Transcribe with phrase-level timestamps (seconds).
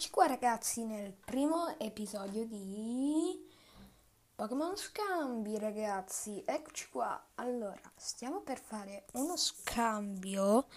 [0.00, 3.38] Eccoci qua ragazzi nel primo episodio di
[4.34, 6.42] Pokémon Scambi ragazzi.
[6.46, 7.22] Eccoci qua.
[7.34, 10.68] Allora, stiamo per fare uno scambio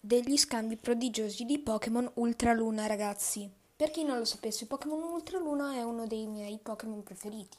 [0.00, 3.48] degli scambi prodigiosi di Pokémon Ultraluna ragazzi.
[3.76, 7.56] Per chi non lo sapesse, Pokémon Ultraluna è uno dei miei Pokémon preferiti.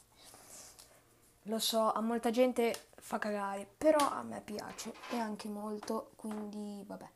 [1.43, 6.83] Lo so, a molta gente fa cagare, però a me piace e anche molto, quindi
[6.85, 7.09] vabbè.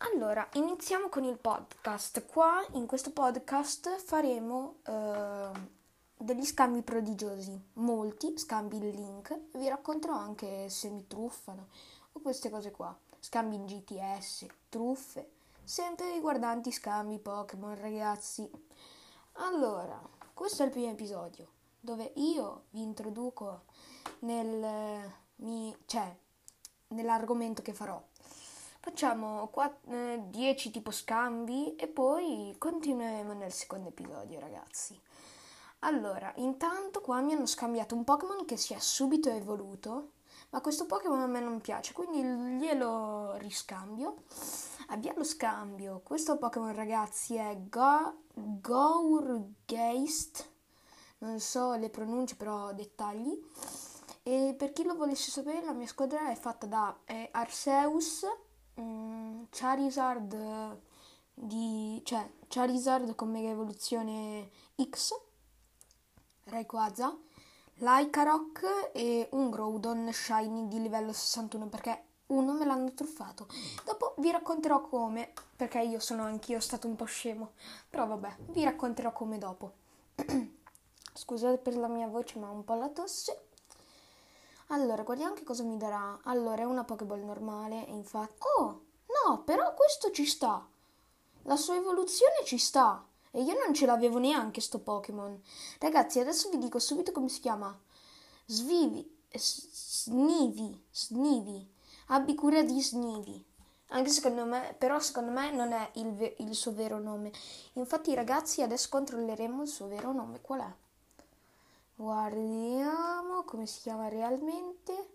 [0.00, 2.26] Allora, iniziamo con il podcast.
[2.26, 5.50] Qua in questo podcast faremo eh,
[6.18, 9.40] degli scambi prodigiosi, molti scambi in link.
[9.54, 11.68] Vi racconterò anche se mi truffano
[12.12, 12.94] o queste cose qua.
[13.18, 15.30] Scambi in GTS, truffe,
[15.64, 18.46] sempre riguardanti scambi Pokémon, ragazzi.
[19.38, 19.98] Allora,
[20.34, 21.48] questo è il primo episodio
[21.80, 23.62] dove io vi introduco
[24.18, 26.14] nel, mi, cioè,
[26.88, 27.98] nell'argomento che farò
[28.86, 29.50] Facciamo
[29.82, 34.96] 10 eh, tipo scambi e poi continueremo nel secondo episodio, ragazzi.
[35.80, 40.12] Allora, intanto qua mi hanno scambiato un Pokémon che si è subito evoluto,
[40.50, 42.22] ma questo Pokémon a me non piace, quindi
[42.58, 44.22] glielo riscambio.
[44.90, 46.00] Abbiamo scambio.
[46.04, 49.68] Questo Pokémon, ragazzi, è Go- Gourgeist.
[51.18, 53.36] Non so le pronunce, però dettagli.
[54.22, 58.24] E per chi lo volesse sapere, la mia squadra è fatta da eh, Arceus,
[58.80, 60.80] mm, Charizard
[61.34, 64.50] di, cioè Charizard con Mega Evoluzione
[64.82, 65.12] X,
[66.44, 67.16] Rayquaza,
[67.74, 73.46] Lycanroc e un Groudon Shiny di livello 61 perché uno me l'hanno truffato.
[73.84, 77.52] Dopo vi racconterò come, perché io sono anch'io stato un po' scemo,
[77.88, 79.72] però vabbè, vi racconterò come dopo.
[81.12, 83.45] Scusate per la mia voce, ma ho un po' la tosse.
[84.68, 86.18] Allora, guardiamo che cosa mi darà.
[86.24, 88.34] Allora, è una Pokéball normale, infatti...
[88.58, 88.84] Oh,
[89.24, 90.66] no, però questo ci sta.
[91.42, 93.04] La sua evoluzione ci sta.
[93.30, 95.40] E io non ce l'avevo neanche sto Pokémon.
[95.78, 97.78] Ragazzi, adesso vi dico subito come si chiama.
[98.46, 99.14] Svivi...
[99.30, 100.84] Snivi.
[100.90, 101.74] Snivi.
[102.08, 103.44] Abbi cura di Snivi.
[103.90, 107.30] Anche secondo me, però secondo me non è il, ve- il suo vero nome.
[107.74, 110.40] Infatti, ragazzi, adesso controlleremo il suo vero nome.
[110.40, 110.85] Qual è?
[111.98, 115.14] Guardiamo come si chiama realmente.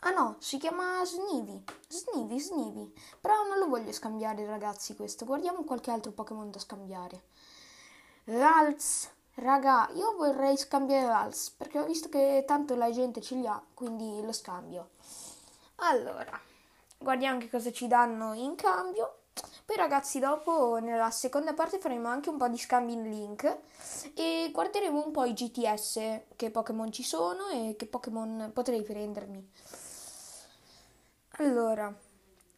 [0.00, 1.64] Ah no, si chiama Snivi.
[1.88, 2.92] Snivi, Snivi.
[3.18, 5.24] Però non lo voglio scambiare, ragazzi, questo.
[5.24, 7.22] Guardiamo qualche altro Pokémon da scambiare.
[8.24, 9.10] Ralz.
[9.36, 13.62] Raga, io vorrei scambiare Ralz, perché ho visto che tanto la gente ce li ha,
[13.72, 14.90] quindi lo scambio.
[15.76, 16.38] Allora,
[16.98, 19.17] guardiamo che cosa ci danno in cambio.
[19.64, 23.58] Poi ragazzi dopo nella seconda parte faremo anche un po' di scambi in link
[24.14, 29.50] e guarderemo un po' i GTS, che Pokémon ci sono e che Pokémon potrei prendermi.
[31.40, 31.94] Allora,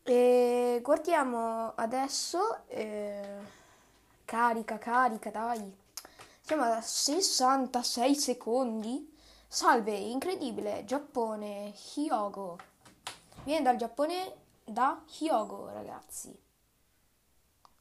[0.04, 3.38] eh, guardiamo adesso, eh,
[4.24, 5.76] carica, carica, dai.
[6.40, 9.16] Siamo a 66 secondi.
[9.46, 12.58] Salve, incredibile, Giappone, Hyogo.
[13.44, 16.48] Viene dal Giappone da Hyogo, ragazzi.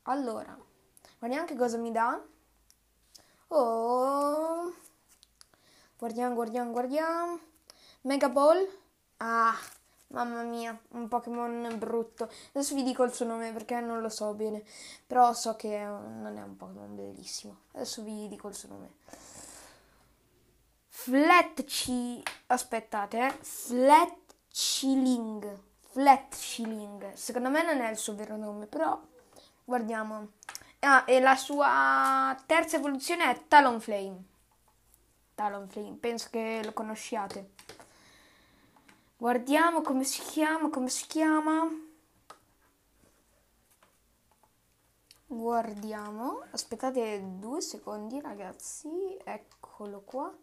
[0.10, 0.58] Allora,
[1.20, 2.20] guardiamo che cosa mi dà.
[3.50, 4.74] Oh,
[6.00, 7.40] guardiamo, guardiamo, guardiamo.
[8.02, 8.68] Mega Ball.
[9.18, 9.56] Ah,
[10.08, 12.28] mamma mia, un Pokémon brutto.
[12.54, 14.64] Adesso vi dico il suo nome perché non lo so bene.
[15.06, 17.58] Però so che non è un Pokémon bellissimo.
[17.74, 18.94] Adesso vi dico il suo nome.
[20.88, 22.24] Fletchi.
[22.48, 23.38] Aspettate, eh.
[23.44, 24.26] Fletchiling.
[25.92, 27.14] Fletchiling.
[27.14, 29.00] Secondo me non è il suo vero nome, però
[29.70, 30.32] Guardiamo.
[30.80, 34.24] Ah, e la sua terza evoluzione è Talonflame.
[35.36, 37.52] Talonflame, penso che lo conosciate.
[39.16, 41.70] Guardiamo come si chiama, come si chiama.
[45.28, 46.46] Guardiamo.
[46.50, 49.20] Aspettate due secondi, ragazzi.
[49.24, 50.36] Eccolo qua.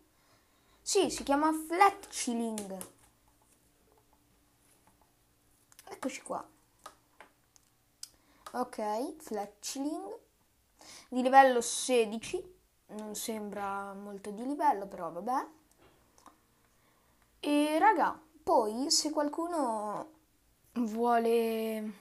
[0.81, 2.79] Sì, si chiama Fletchling.
[5.89, 6.49] Eccoci qua.
[8.57, 10.19] Ok, Fletchling
[11.11, 12.55] di livello 16,
[12.93, 15.47] non sembra molto di livello, però vabbè.
[17.39, 20.11] E raga, poi se qualcuno
[20.73, 21.93] vuole,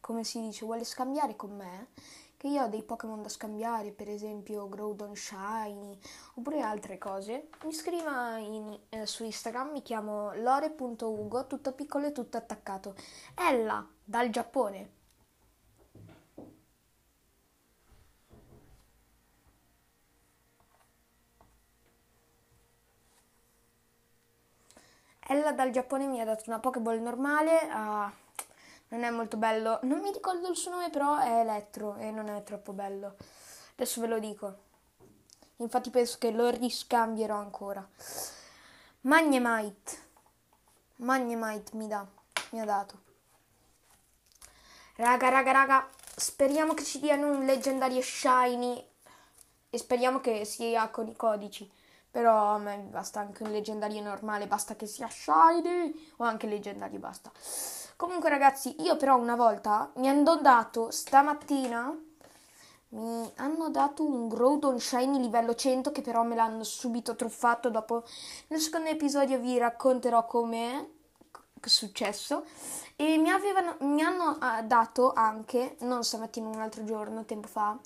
[0.00, 1.90] come si dice, vuole scambiare con me,
[2.38, 5.96] che io ho dei Pokémon da scambiare, per esempio Groudon Shiny,
[6.34, 12.12] oppure altre cose, mi scriva in, eh, su Instagram, mi chiamo lore.ugo, tutto piccolo e
[12.12, 12.96] tutto attaccato.
[13.36, 15.02] Ella, dal Giappone.
[25.26, 28.12] Ella dal Giappone mi ha dato una Pokéball normale a
[28.88, 29.80] non è molto bello.
[29.82, 33.16] Non mi ricordo il suo nome, però è Elettro e non è troppo bello.
[33.74, 34.56] Adesso ve lo dico.
[35.56, 37.86] Infatti penso che lo riscambierò ancora.
[39.02, 40.02] Magnemite.
[40.96, 42.06] Magnemite mi dà.
[42.50, 43.02] Mi ha dato.
[44.96, 45.88] Raga, raga, raga.
[46.16, 48.88] Speriamo che ci diano un leggendario shiny.
[49.70, 51.68] E speriamo che sia con i codici.
[52.14, 54.46] Però a me basta anche un leggendario normale.
[54.46, 56.12] Basta che sia shiny.
[56.18, 57.32] O anche leggendario basta.
[57.96, 61.92] Comunque ragazzi, io però una volta mi hanno dato stamattina
[62.90, 68.04] mi hanno dato un Groudon Shiny livello 100 che però me l'hanno subito truffato dopo
[68.48, 70.90] nel secondo episodio vi racconterò come
[71.60, 72.44] è successo
[72.94, 77.76] e mi, avevano, mi hanno ah, dato anche non stamattina un altro giorno tempo fa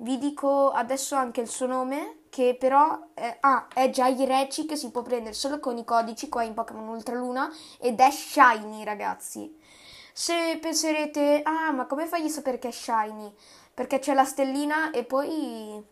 [0.00, 4.90] vi dico adesso anche il suo nome che però eh, ah, è Jaireci che si
[4.90, 9.56] può prendere solo con i codici qua in Pokémon Ultra Luna ed è Shiny ragazzi
[10.12, 13.32] se penserete ah ma come fai a sapere che è Shiny
[13.72, 15.84] perché c'è la stellina e poi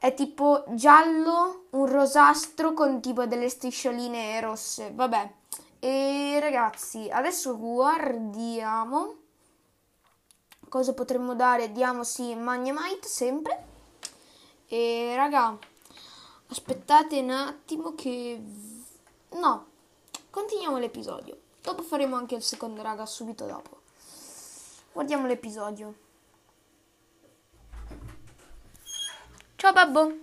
[0.00, 4.92] è tipo giallo, un rosastro con tipo delle striscioline rosse.
[4.94, 5.30] Vabbè.
[5.78, 9.16] E ragazzi, adesso guardiamo
[10.70, 11.70] cosa potremmo dare.
[11.70, 13.69] Diamo sì Magnemite sempre.
[14.72, 15.58] E raga,
[16.46, 18.40] aspettate un attimo che
[19.30, 19.66] no,
[20.30, 21.36] continuiamo l'episodio.
[21.60, 23.80] Dopo faremo anche il secondo raga subito dopo.
[24.92, 25.94] Guardiamo l'episodio.
[29.56, 30.18] Ciao babbo.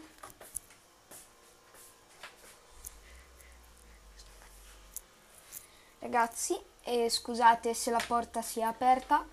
[5.99, 9.27] Ragazzi, eh, scusate se la porta si è aperta.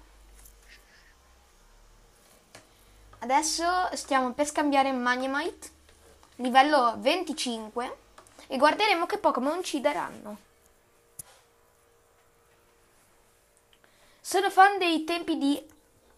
[3.25, 5.71] Adesso stiamo per scambiare Magnemite,
[6.37, 7.97] livello 25,
[8.49, 10.37] e guarderemo che Pokémon ci daranno.
[14.21, 15.67] Sono fan dei tempi di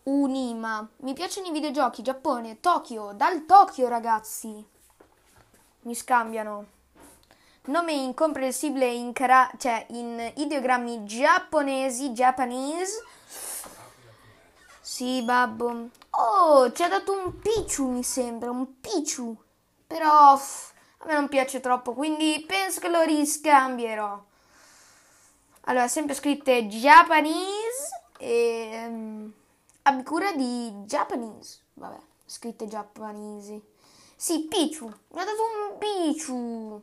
[0.02, 0.84] Unima.
[0.96, 4.66] Mi piacciono i videogiochi, Giappone, Tokyo, dal Tokyo ragazzi.
[5.82, 6.66] Mi scambiano.
[7.66, 13.00] Nome incomprensibile in, cara- cioè in ideogrammi giapponesi, Japanese.
[14.88, 15.88] Sì, babbo.
[16.10, 19.36] Oh, ci ha dato un Pichu, mi sembra, un Pichu.
[19.84, 24.24] Però pff, a me non piace troppo, quindi penso che lo riscambierò.
[25.62, 28.84] Allora, sempre scritte Japanese e...
[28.86, 29.32] Um,
[29.82, 31.58] Abbi cura di Japanese.
[31.74, 33.60] Vabbè, scritte giapponesi.
[34.14, 34.86] Sì, Pichu.
[34.86, 36.82] Mi ha dato un Pichu.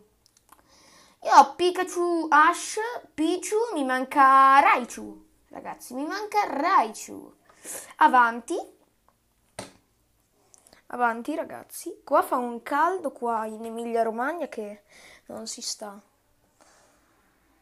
[1.23, 2.79] Io ho Pikachu, Ash,
[3.13, 5.25] Pichu, mi manca Raichu.
[5.47, 7.35] Ragazzi, mi manca Raichu.
[7.97, 8.55] Avanti.
[10.87, 12.01] Avanti, ragazzi.
[12.03, 14.83] Qua fa un caldo qua in Emilia Romagna che
[15.27, 15.99] non si sta.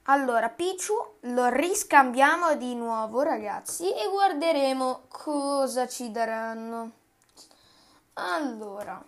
[0.05, 6.91] Allora, Pichu lo riscambiamo di nuovo, ragazzi, e guarderemo cosa ci daranno.
[8.13, 9.01] Allora,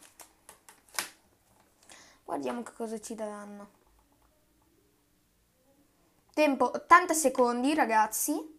[2.24, 3.70] guardiamo che cosa ci daranno.
[6.34, 8.53] Tempo 80 secondi, ragazzi.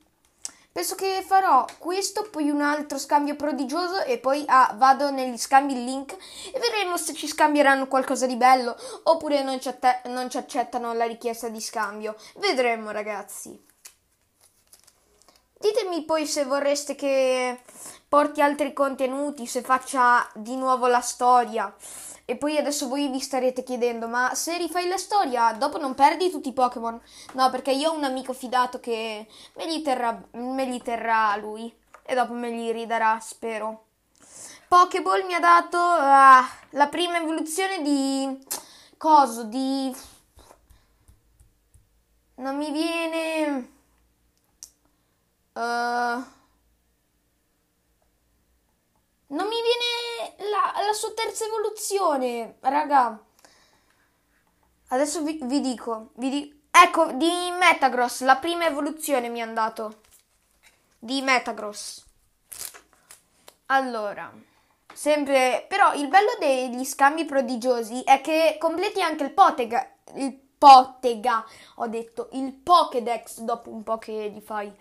[0.74, 5.72] Penso che farò questo, poi un altro scambio prodigioso e poi ah, vado negli scambi
[5.72, 6.16] link
[6.52, 10.92] e vedremo se ci scambieranno qualcosa di bello oppure non ci, atte- non ci accettano
[10.92, 12.16] la richiesta di scambio.
[12.38, 13.73] Vedremo ragazzi.
[15.64, 17.62] Ditemi poi se vorreste che
[18.06, 21.74] porti altri contenuti, se faccia di nuovo la storia.
[22.26, 26.30] E poi adesso voi vi starete chiedendo, ma se rifai la storia, dopo non perdi
[26.30, 27.00] tutti i Pokémon?
[27.32, 31.74] No, perché io ho un amico fidato che me li terrà, me li terrà lui.
[32.02, 33.86] E dopo me li ridarà, spero.
[34.68, 38.38] Pokéball mi ha dato uh, la prima evoluzione di...
[38.98, 39.96] Coso, di...
[42.34, 43.73] Non mi viene...
[45.54, 46.20] Uh,
[49.28, 53.22] non mi viene la, la sua terza evoluzione, raga.
[54.88, 56.56] Adesso vi, vi dico, vi dico.
[56.70, 60.00] Ecco, di Metagross, la prima evoluzione mi è andato.
[60.98, 62.04] Di Metagross.
[63.66, 64.32] Allora,
[64.92, 65.66] sempre...
[65.68, 71.44] Però il bello degli scambi prodigiosi è che completi anche il Potega, il Potega,
[71.74, 74.74] ho detto, il Pokédex dopo un po' che li fai.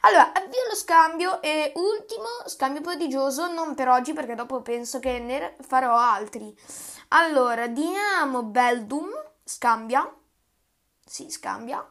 [0.00, 5.20] Allora, avvio lo scambio e ultimo scambio prodigioso, non per oggi perché dopo penso che
[5.20, 6.52] ne farò altri.
[7.10, 9.08] Allora, diamo Beldum,
[9.44, 10.12] scambia.
[11.06, 11.88] Sì, scambia.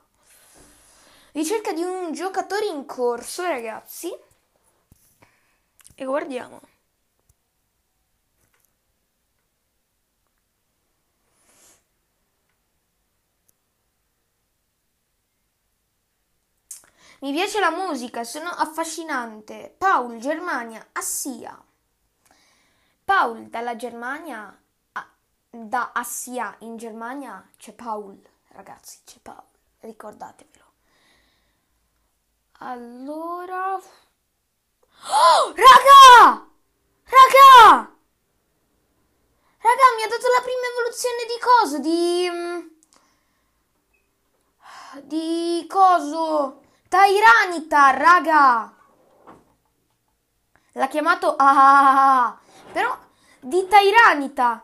[1.32, 4.14] Ricerca di un giocatore in corso, ragazzi.
[5.96, 6.60] E guardiamo.
[17.22, 19.76] Mi piace la musica, sono affascinante.
[19.78, 21.62] Paul, Germania, Assia.
[23.04, 24.58] Paul dalla Germania,
[25.50, 28.18] da Assia in Germania c'è Paul,
[28.50, 29.44] ragazzi, c'è Paul,
[29.80, 30.64] ricordatevelo.
[32.60, 33.74] Allora...
[33.76, 36.48] Oh, raga!
[37.04, 37.96] Raga!
[39.62, 42.30] Raga, mi ha dato la prima evoluzione di coso, di...
[42.30, 42.68] Mm,
[45.08, 46.68] di coso...
[46.90, 48.74] Tyranitar, raga!
[50.72, 51.36] L'ha chiamato...
[51.38, 52.36] Ah,
[52.72, 52.98] però
[53.40, 54.64] di Tyranita.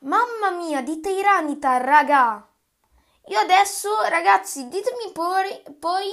[0.00, 2.44] Mamma mia, di Tyranita, raga!
[3.26, 6.10] Io adesso, ragazzi, ditemi poi, poi...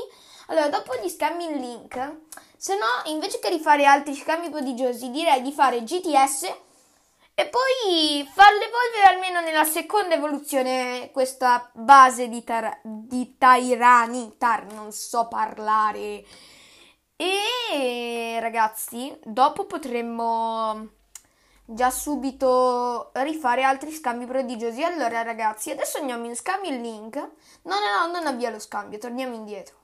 [0.50, 2.18] Allora, dopo gli scambi in link,
[2.56, 6.54] se no, invece che rifare altri scambi prodigiosi, direi di fare GTS
[7.42, 14.92] e poi farlo evolvere almeno nella seconda evoluzione questa base di, tar- di Tyranitar, non
[14.92, 16.24] so parlare.
[17.16, 20.90] E ragazzi, dopo potremmo
[21.66, 24.84] già subito rifare altri scambi prodigiosi.
[24.84, 27.16] Allora ragazzi, adesso andiamo in scambio il link.
[27.16, 29.78] No, no, no, non avvia lo scambio, torniamo indietro.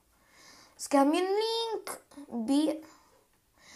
[0.76, 2.78] Scambio il link, B.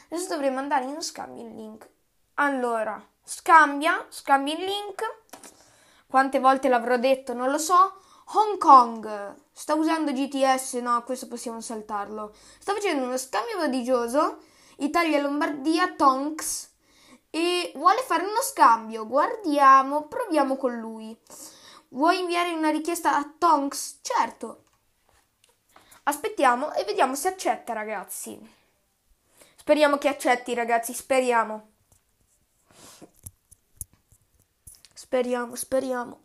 [0.09, 1.89] Adesso dovremmo andare in scambio il link.
[2.35, 5.02] Allora, Scambia, scambia il link.
[6.07, 8.00] Quante volte l'avrò detto, non lo so.
[8.35, 12.35] Hong Kong sta usando GTS, no, questo possiamo saltarlo.
[12.59, 14.43] Sta facendo uno scambio prodigioso.
[14.79, 16.71] Italia-Lombardia, Tonks.
[17.31, 19.07] E vuole fare uno scambio.
[19.07, 21.17] Guardiamo, proviamo con lui.
[21.88, 23.99] Vuoi inviare una richiesta a Tonks?
[24.02, 24.64] Certo.
[26.05, 28.38] Aspettiamo e vediamo se accetta, ragazzi.
[29.57, 31.72] Speriamo che accetti, ragazzi, speriamo.
[35.12, 36.21] Speriamo, speriamo.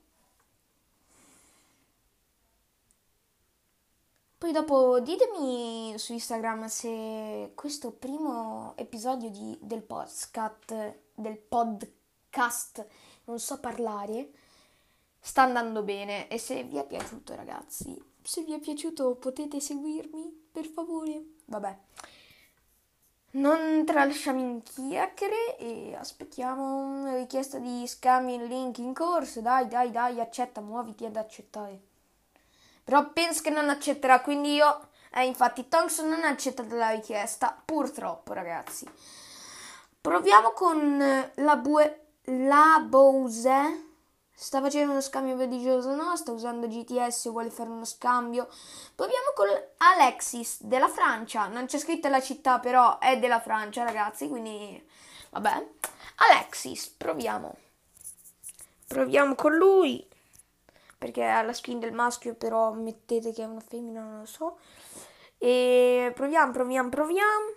[4.37, 12.87] Poi dopo ditemi su Instagram se questo primo episodio di, del podcast, del podcast,
[13.25, 14.31] non so parlare,
[15.19, 20.47] sta andando bene e se vi è piaciuto ragazzi, se vi è piaciuto potete seguirmi
[20.49, 21.33] per favore.
[21.43, 21.77] Vabbè.
[23.29, 29.41] Non tralasciamo in chiacchiere e aspettiamo una richiesta di scambio in link in corso.
[29.41, 31.79] Dai, dai, dai, accetta, muoviti ad accettare.
[32.83, 34.89] Però penso che non accetterà, quindi io...
[35.13, 38.87] Eh, infatti Thompson non ha accettato la richiesta, purtroppo, ragazzi.
[39.99, 42.05] Proviamo con la, bue...
[42.23, 43.86] la Bose
[44.39, 45.95] Sta facendo uno scambio prodigioso?
[45.95, 48.47] No, sta usando GTS, vuole fare uno scambio.
[48.93, 51.47] Proviamo con Alexis della Francia.
[51.47, 54.87] Non c'è scritta la città, però è della Francia, ragazzi, quindi
[55.31, 55.67] vabbè.
[56.17, 57.55] Alexis, proviamo.
[58.87, 60.07] Proviamo con lui.
[60.99, 64.59] Perché ha la skin del maschio, però mettete che è una femmina, non lo so.
[65.39, 67.56] E proviamo, proviamo, proviamo.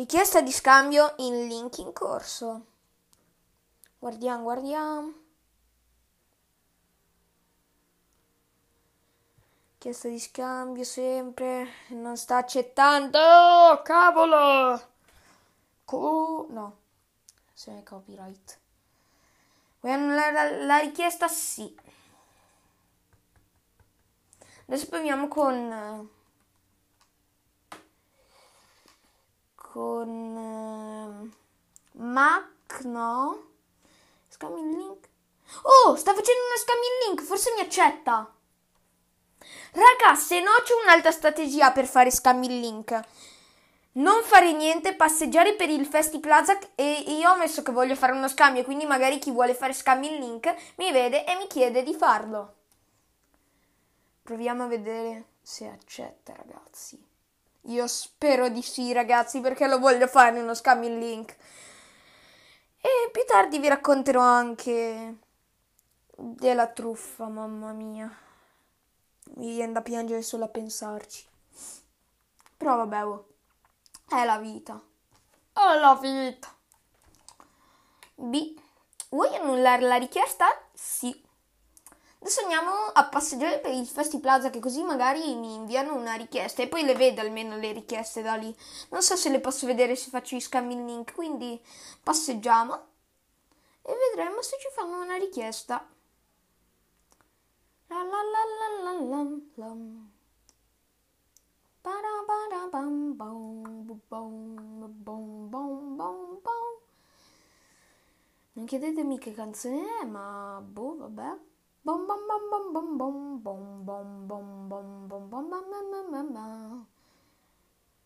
[0.00, 2.64] Richiesta di scambio in link in corso.
[3.98, 5.12] Guardiamo, guardiamo.
[9.72, 11.68] Richiesta di scambio sempre.
[11.88, 13.18] Non sta accettando.
[13.18, 14.80] Oh, cavolo!
[15.84, 16.78] Co- no.
[17.52, 18.58] Se ne copyright.
[19.80, 21.28] Vuoi annullare la richiesta?
[21.28, 21.78] Sì.
[24.64, 26.18] Adesso proviamo con
[29.72, 31.30] con uh,
[32.02, 33.50] Mac, no?
[34.28, 35.08] Scambio il link.
[35.62, 38.32] Oh, sta facendo una scambio il link, forse mi accetta.
[39.72, 43.00] Raga, se no c'è un'altra strategia per fare scambi il link.
[43.92, 48.12] Non fare niente, passeggiare per il Festi Plaza e io ho messo che voglio fare
[48.12, 51.82] uno scambio, quindi magari chi vuole fare scambi in link mi vede e mi chiede
[51.82, 52.54] di farlo.
[54.22, 57.09] Proviamo a vedere se accetta, ragazzi.
[57.64, 61.36] Io spero di sì, ragazzi, perché lo voglio fare uno scambio in link.
[62.80, 65.16] E più tardi vi racconterò anche
[66.16, 68.10] della truffa, mamma mia.
[69.36, 71.26] Mi viene da piangere solo a pensarci.
[72.56, 73.28] Però vabbè, oh.
[74.08, 74.80] è la vita.
[75.52, 76.48] È la vita.
[78.14, 78.58] B.
[79.10, 80.46] Vuoi annullare la richiesta?
[80.72, 81.28] Sì.
[82.22, 86.62] Adesso andiamo a passeggiare per il Festi Plaza che così magari mi inviano una richiesta
[86.62, 88.54] e poi le vedo almeno le richieste da lì.
[88.90, 91.58] Non so se le posso vedere se faccio gli scambi in link, quindi
[92.02, 92.74] passeggiamo
[93.82, 95.88] e vedremo se ci fanno una richiesta.
[97.86, 100.10] La la la la la lam lam.
[108.52, 111.49] Non chiedetemi che canzone è, ma boh, vabbè.
[111.82, 116.86] Bom bom bom bom bom bom bom bom bom bom bom bom bom bom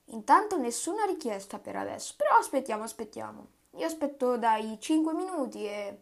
[0.07, 3.47] Intanto nessuna richiesta per adesso, però aspettiamo, aspettiamo.
[3.77, 5.99] Io aspetto dai 5 minuti e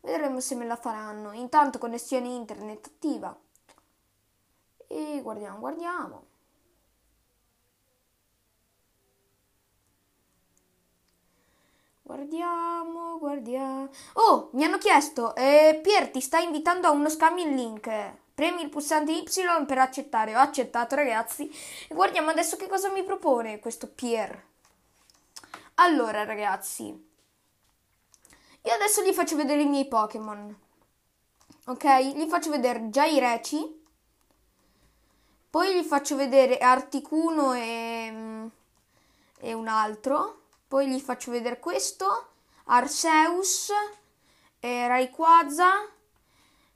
[0.00, 1.32] vedremo se me la faranno.
[1.32, 3.36] Intanto connessione internet attiva.
[4.88, 6.29] E guardiamo, guardiamo.
[12.10, 13.88] Guardiamo, guardiamo.
[14.14, 17.88] Oh, mi hanno chiesto, eh, Pier ti sta invitando a uno scambio in link.
[18.34, 20.34] Premi il pulsante Y per accettare.
[20.34, 21.48] Ho accettato, ragazzi.
[21.86, 24.44] E guardiamo adesso che cosa mi propone questo Pier.
[25.74, 26.86] Allora, ragazzi.
[26.86, 30.58] Io adesso gli faccio vedere i miei Pokémon.
[31.66, 31.98] Ok?
[32.00, 33.84] Gli faccio vedere già i Reci.
[35.48, 38.46] Poi gli faccio vedere Articuno e, mm,
[39.38, 40.39] e un altro.
[40.70, 42.28] Poi gli faccio vedere questo,
[42.66, 43.72] Arceus,
[44.60, 45.68] eh, Rayquaza,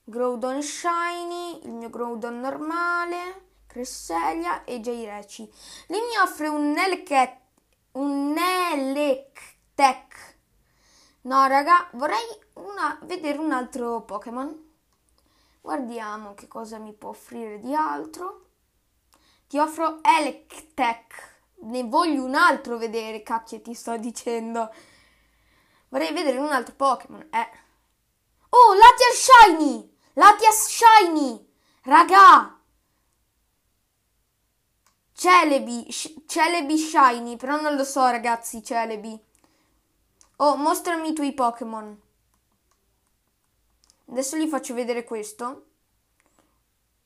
[0.03, 5.43] Groudon Shiny, il mio Groudon normale, Cresselia e Jaireci.
[5.87, 7.39] Lì mi offre un Electek,
[7.93, 8.37] un
[8.73, 10.39] Electek.
[11.21, 14.73] No, raga, vorrei una, vedere un altro Pokémon.
[15.61, 18.47] Guardiamo che cosa mi può offrire di altro.
[19.47, 21.34] Ti offro Electek
[21.65, 24.73] ne voglio un altro vedere, cacchio ti sto dicendo.
[25.89, 27.51] Vorrei vedere un altro Pokémon, eh.
[28.51, 29.97] Oh, Latias Shiny!
[30.15, 31.53] Latias Shiny!
[31.83, 32.61] Raga!
[35.13, 39.19] Celebi, sh- Celebi Shiny, però non lo so ragazzi, Celebi.
[40.37, 42.01] Oh, mostrami i tuoi Pokémon.
[44.11, 45.67] Adesso gli faccio vedere questo.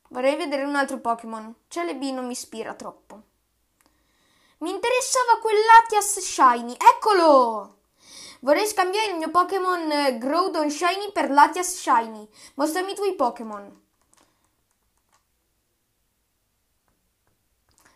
[0.08, 1.54] Vorrei vedere un altro Pokémon.
[1.68, 3.22] Celebi non mi ispira troppo.
[4.58, 6.74] Mi interessava quel Latias Shiny.
[6.74, 7.76] Eccolo!
[8.40, 12.28] Vorrei scambiare il mio Pokémon eh, Groudon Shiny per Latias Shiny.
[12.54, 13.82] Mostrami i tuoi Pokémon.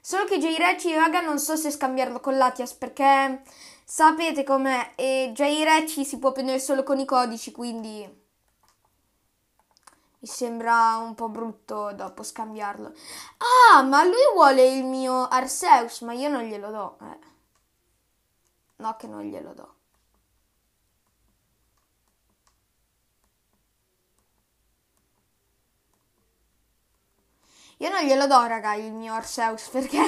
[0.01, 3.43] Solo che J-Reci, raga, non so se scambiarlo con Latias perché
[3.85, 4.93] sapete com'è.
[4.95, 8.22] E J-Reci si può prendere solo con i codici, quindi
[10.23, 12.93] mi sembra un po' brutto dopo scambiarlo.
[13.75, 16.99] Ah, ma lui vuole il mio Arceus, ma io non glielo do.
[17.03, 17.19] Eh.
[18.77, 19.75] No, che non glielo do.
[27.79, 29.99] Io non glielo do, raga, il mio Arceus, perché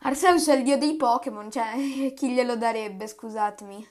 [0.00, 1.74] Arceus è il dio dei Pokémon, cioè
[2.16, 3.86] chi glielo darebbe, scusatemi.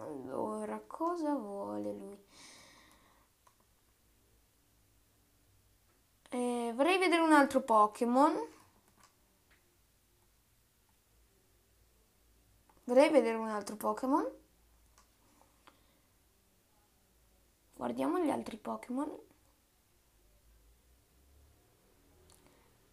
[0.00, 2.18] Allora, cosa vuole lui?
[6.32, 8.32] Eh, vorrei vedere un altro Pokémon.
[12.84, 14.24] Vorrei vedere un altro Pokémon.
[17.74, 19.10] Guardiamo gli altri Pokémon.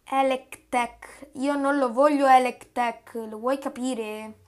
[0.04, 1.28] Electek.
[1.34, 4.46] Io non lo voglio Electek, lo vuoi capire?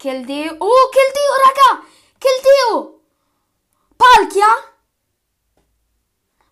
[0.00, 0.56] Keldeo.
[0.58, 1.86] Oh, Keldeo, raga!
[2.18, 3.00] Keldeo!
[3.96, 4.46] Palkia?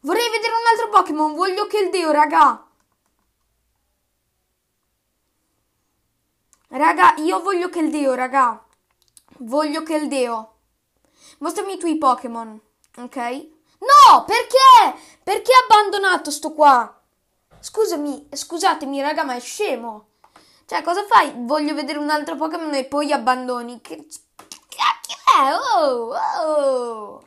[0.00, 1.34] Vorrei vedere un altro Pokémon.
[1.34, 2.66] Voglio Keldeo, raga.
[6.68, 8.64] Raga, io voglio Keldeo, raga.
[9.38, 10.54] Voglio Keldeo.
[11.38, 12.60] Mostrami i tuoi Pokémon,
[12.96, 13.16] ok?
[13.78, 14.98] No, perché?
[15.22, 17.00] Perché ha abbandonato sto qua?
[17.60, 20.08] Scusami, scusatemi, raga, ma è scemo.
[20.66, 21.32] Cioè, cosa fai?
[21.34, 23.80] Voglio vedere un altro Pokémon e poi abbandoni.
[23.80, 24.06] Che
[25.12, 25.54] è?
[25.54, 27.22] Oh, oh.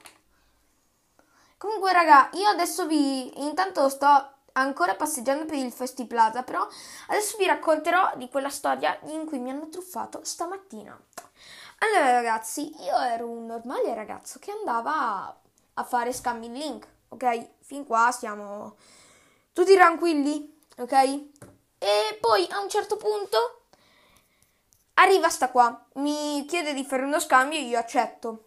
[1.57, 3.41] Comunque, raga, io adesso vi...
[3.43, 6.67] Intanto sto ancora passeggiando per il Festi Plaza, però
[7.07, 10.99] adesso vi racconterò di quella storia in cui mi hanno truffato stamattina.
[11.79, 15.35] Allora, ragazzi, io ero un normale ragazzo che andava
[15.73, 17.49] a fare scambi in link, ok?
[17.61, 18.75] Fin qua siamo
[19.53, 20.93] tutti tranquilli, ok?
[21.79, 23.60] E poi a un certo punto
[25.01, 28.43] arriva sta qua, mi chiede di fare uno scambio e io accetto.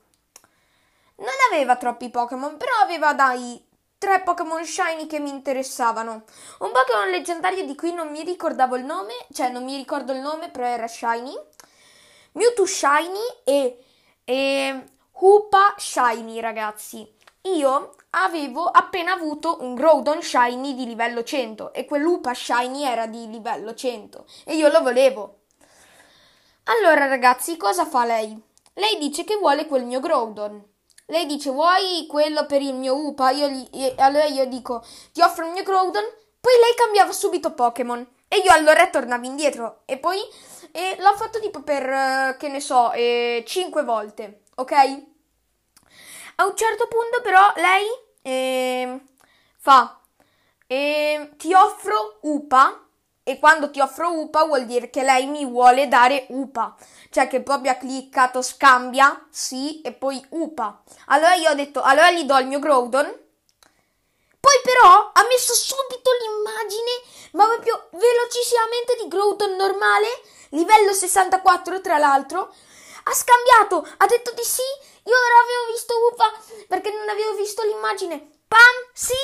[1.17, 3.63] Non aveva troppi Pokémon, però aveva dai
[3.99, 6.25] tre Pokémon Shiny che mi interessavano.
[6.59, 10.21] Un Pokémon leggendario di cui non mi ricordavo il nome, cioè non mi ricordo il
[10.21, 11.35] nome, però era Shiny.
[12.33, 13.85] Mewtwo Shiny e,
[14.25, 17.13] e Hoopa Shiny, ragazzi.
[17.43, 23.29] Io avevo appena avuto un Groudon Shiny di livello 100 e quell'Upa Shiny era di
[23.29, 25.44] livello 100 e io lo volevo.
[26.65, 28.41] Allora ragazzi, cosa fa lei?
[28.75, 30.65] Lei dice che vuole quel mio Groudon.
[31.07, 33.31] Lei dice vuoi quello per il mio Upa?
[33.31, 36.05] Io gli, allora io dico ti offro il mio Groudon
[36.41, 38.07] Poi lei cambiava subito Pokémon.
[38.29, 39.83] E io allora tornavo indietro.
[39.85, 40.19] E poi
[40.73, 44.45] e l'ho fatto tipo per, eh, che ne so, eh, 5 volte.
[44.57, 44.73] Ok?
[46.37, 47.87] A un certo punto però lei
[48.23, 49.01] eh,
[49.59, 50.01] fa,
[50.67, 52.84] eh, ti offro UPA.
[53.25, 56.77] E quando ti offro UPA vuol dire che lei mi vuole dare UPA.
[57.11, 60.83] Cioè che proprio ha cliccato scambia, sì, e poi UPA.
[61.07, 63.23] Allora io ho detto, allora gli do il mio Groudon
[64.45, 66.91] poi però ha messo subito l'immagine,
[67.33, 70.07] ma proprio velocissimamente di Groudon normale,
[70.51, 72.55] livello 64 tra l'altro.
[73.05, 76.31] Ha scambiato, ha detto di sì, io non avevo visto Ufa
[76.69, 78.19] perché non avevo visto l'immagine.
[78.47, 79.17] Pam, sì,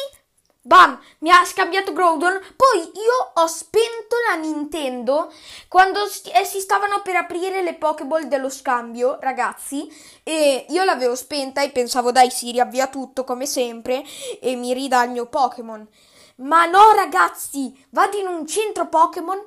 [0.63, 1.01] Bam!
[1.21, 2.39] Mi ha scambiato Groudon.
[2.55, 5.33] Poi io ho spento la Nintendo
[5.69, 9.89] quando eh, si stavano per aprire le Pokéball dello scambio, ragazzi.
[10.23, 14.05] E io l'avevo spenta e pensavo, dai, si riavvia tutto come sempre
[14.41, 15.89] e mi ridà il mio Pokémon.
[16.37, 19.43] Ma no, ragazzi, vado in un centro Pokémon,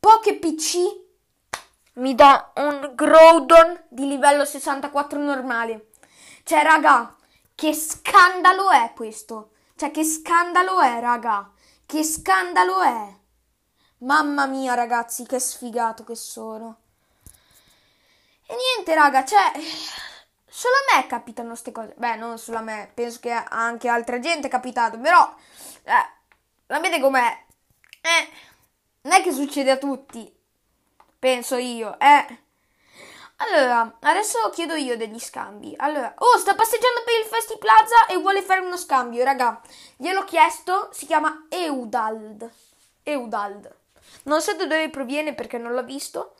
[0.00, 0.78] Poké PC,
[1.94, 5.90] mi dà un Groudon di livello 64 normale.
[6.42, 7.16] Cioè, raga,
[7.54, 9.50] che scandalo è questo?
[9.76, 11.50] Cioè, che scandalo è, raga?
[11.84, 13.12] Che scandalo è?
[13.98, 16.78] Mamma mia, ragazzi, che sfigato che sono.
[18.46, 19.52] E niente, raga, cioè...
[20.46, 21.94] Solo a me capitano queste cose.
[21.96, 25.34] Beh, non solo a me, penso che anche a altra gente è capitato, però...
[25.82, 26.08] Eh,
[26.66, 27.44] sapete com'è?
[28.00, 28.30] Eh,
[29.02, 30.32] non è che succede a tutti.
[31.18, 32.43] Penso io, eh.
[33.36, 35.74] Allora, adesso chiedo io degli scambi.
[35.76, 39.60] Allora, oh, sta passeggiando per il Festi Plaza e vuole fare uno scambio, raga.
[39.96, 42.50] Gliel'ho chiesto, si chiama Eudald.
[43.02, 43.74] Eudald.
[44.24, 46.34] Non so da dove proviene perché non l'ho visto.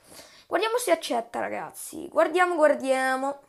[0.46, 2.08] Guardiamo se accetta, ragazzi.
[2.08, 3.40] Guardiamo, guardiamo.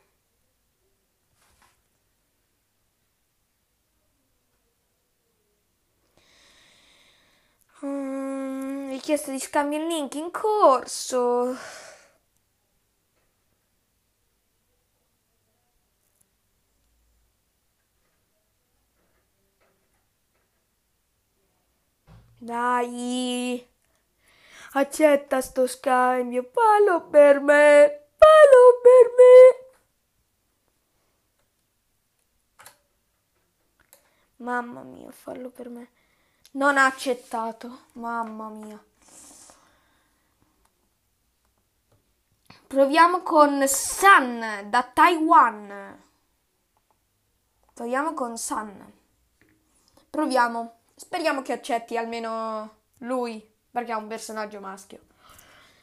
[7.83, 11.55] Mm, richiesta di scambio il link in corso.
[22.45, 23.67] Dai,
[24.73, 29.65] accetta sto scambio, fallo per me, fallo per me.
[34.35, 35.89] Mamma mia, fallo per me.
[36.51, 38.79] Non ha accettato, mamma mia.
[42.67, 45.99] Proviamo con San da Taiwan.
[47.73, 48.93] Proviamo con San.
[50.11, 50.83] Proviamo.
[50.97, 54.99] Speriamo che accetti almeno lui, perché è un personaggio maschio.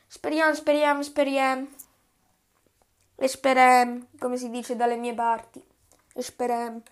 [0.07, 1.69] Speriamo, speriamo, speriamo.
[3.17, 5.63] E speriamo, come si dice dalle mie parti.
[6.15, 6.83] E speriamo.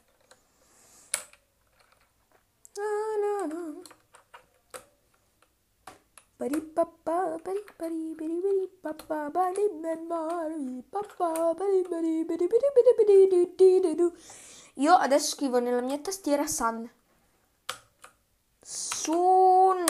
[14.75, 17.00] Io adesso scrivo nella mia tastiera Sun.
[18.73, 19.85] Sun.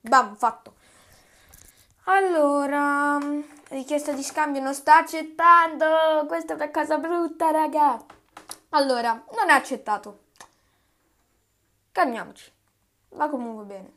[0.00, 0.74] Bam, fatto.
[2.06, 3.16] Allora,
[3.68, 6.26] richiesta di scambio non sta accettando.
[6.26, 8.04] Questa è una cosa brutta, raga.
[8.70, 10.24] Allora, non è accettato.
[11.92, 12.52] Calmiamoci.
[13.10, 13.92] Va comunque bene.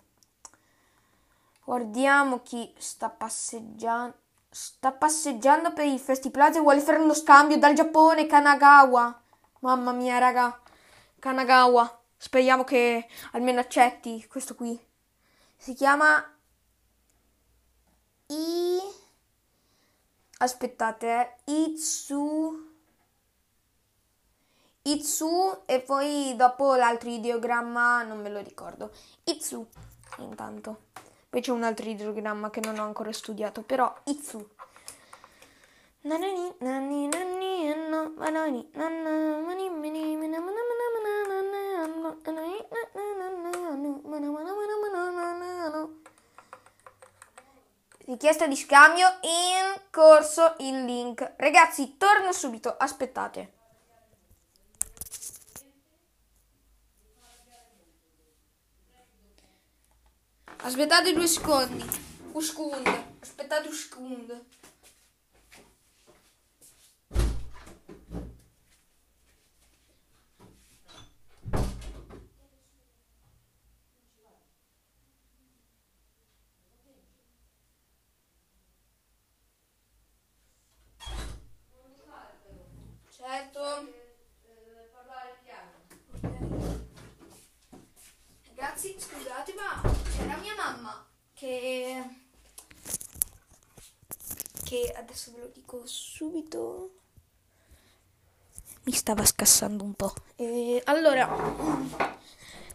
[1.63, 4.17] Guardiamo chi sta passeggiando.
[4.51, 9.19] Sta passeggiando per il Festiplaza e vuole fare uno scambio dal Giappone, Kanagawa.
[9.61, 10.61] Mamma mia, raga.
[11.17, 12.01] Kanagawa.
[12.23, 14.79] Speriamo che almeno accetti questo qui.
[15.57, 16.25] Si chiama
[18.27, 18.79] I
[20.37, 21.51] Aspettate, eh.
[21.51, 22.65] Itsu
[24.83, 28.91] Itsu e poi dopo l'altro ideogramma non me lo ricordo.
[29.25, 29.67] Itsu
[30.19, 30.91] intanto.
[31.29, 34.49] Poi c'è un altro ideogramma che non ho ancora studiato, però Itsu.
[36.03, 38.69] Nanani, nanani, nanani,
[48.05, 51.33] Richiesta di scambio in corso il link.
[51.37, 53.61] Ragazzi, torno subito, aspettate.
[60.65, 61.83] Aspettate due secondi.
[62.31, 62.89] Un secondo.
[63.19, 64.45] Aspettate un secondo.
[83.09, 83.61] Certo.
[88.55, 89.53] Ragazzi, scusate.
[94.73, 94.91] che
[95.23, 96.89] adesso ve lo dico subito.
[98.83, 100.13] Mi stava scassando un po'.
[100.35, 101.25] E allora,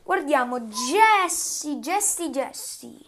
[0.03, 3.07] guardiamo Jessie, Jessie, Jessie.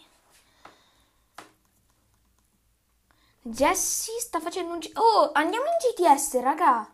[3.43, 4.79] Jessie sta facendo un...
[4.81, 6.93] G- oh, andiamo in GTS, raga.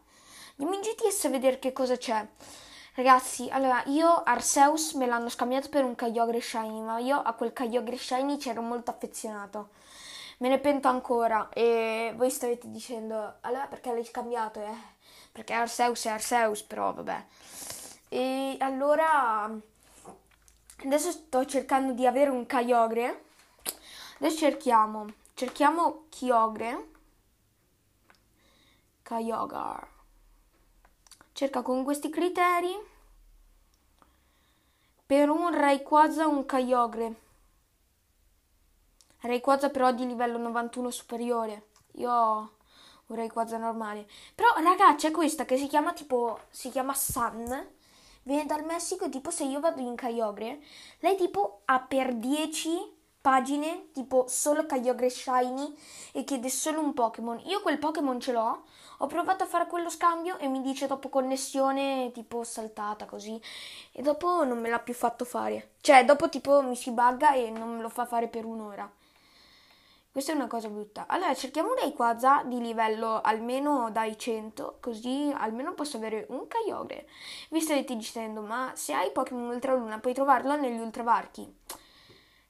[0.58, 2.24] Andiamo in GTS a vedere che cosa c'è.
[2.94, 7.52] Ragazzi, allora io Arceus me l'hanno scambiato per un Kyogre Shiny, ma io a quel
[7.52, 9.70] Kyogre Shiny c'ero molto affezionato.
[10.38, 14.60] Me ne pento ancora e voi state dicendo, allora perché l'hai scambiato?
[14.60, 14.74] Eh?
[15.32, 17.24] Perché Arceus è Arceus, però vabbè.
[18.08, 19.50] E allora
[20.84, 23.24] adesso sto cercando di avere un Kyogre.
[24.18, 26.88] Adesso cerchiamo, cerchiamo Kyogre.
[29.02, 29.94] Kyogre
[31.36, 32.74] cerca con questi criteri
[35.04, 37.14] per un Rayquaza un Kyogre
[39.26, 42.50] Rayquaza però di livello 91 superiore io ho
[43.06, 47.66] un Rayquaza normale però raga c'è questa che si chiama tipo si chiama Sun
[48.22, 50.60] viene dal Messico tipo se io vado in Kyogre
[51.00, 55.76] lei tipo ha per 10 pagine tipo solo Kyogre Shiny
[56.12, 58.64] e chiede solo un Pokémon io quel Pokémon ce l'ho
[58.98, 63.38] ho provato a fare quello scambio e mi dice dopo connessione tipo saltata così
[63.92, 65.72] e dopo non me l'ha più fatto fare.
[65.80, 68.90] Cioè dopo tipo mi si bugga e non me lo fa fare per un'ora.
[70.16, 71.04] Questa è una cosa brutta.
[71.08, 77.06] Allora cerchiamo dei Quaza di livello almeno dai 100 così almeno posso avere un Kyogre.
[77.50, 81.54] Vi state dicendo ma se hai Pokémon Ultra Luna puoi trovarlo negli Ultravarchi.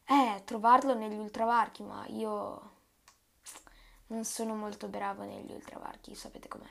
[0.04, 2.70] Eh, trovarlo negli Ultravarchi ma io
[4.06, 6.70] non sono molto bravo negli ultravarchi, sapete com'è.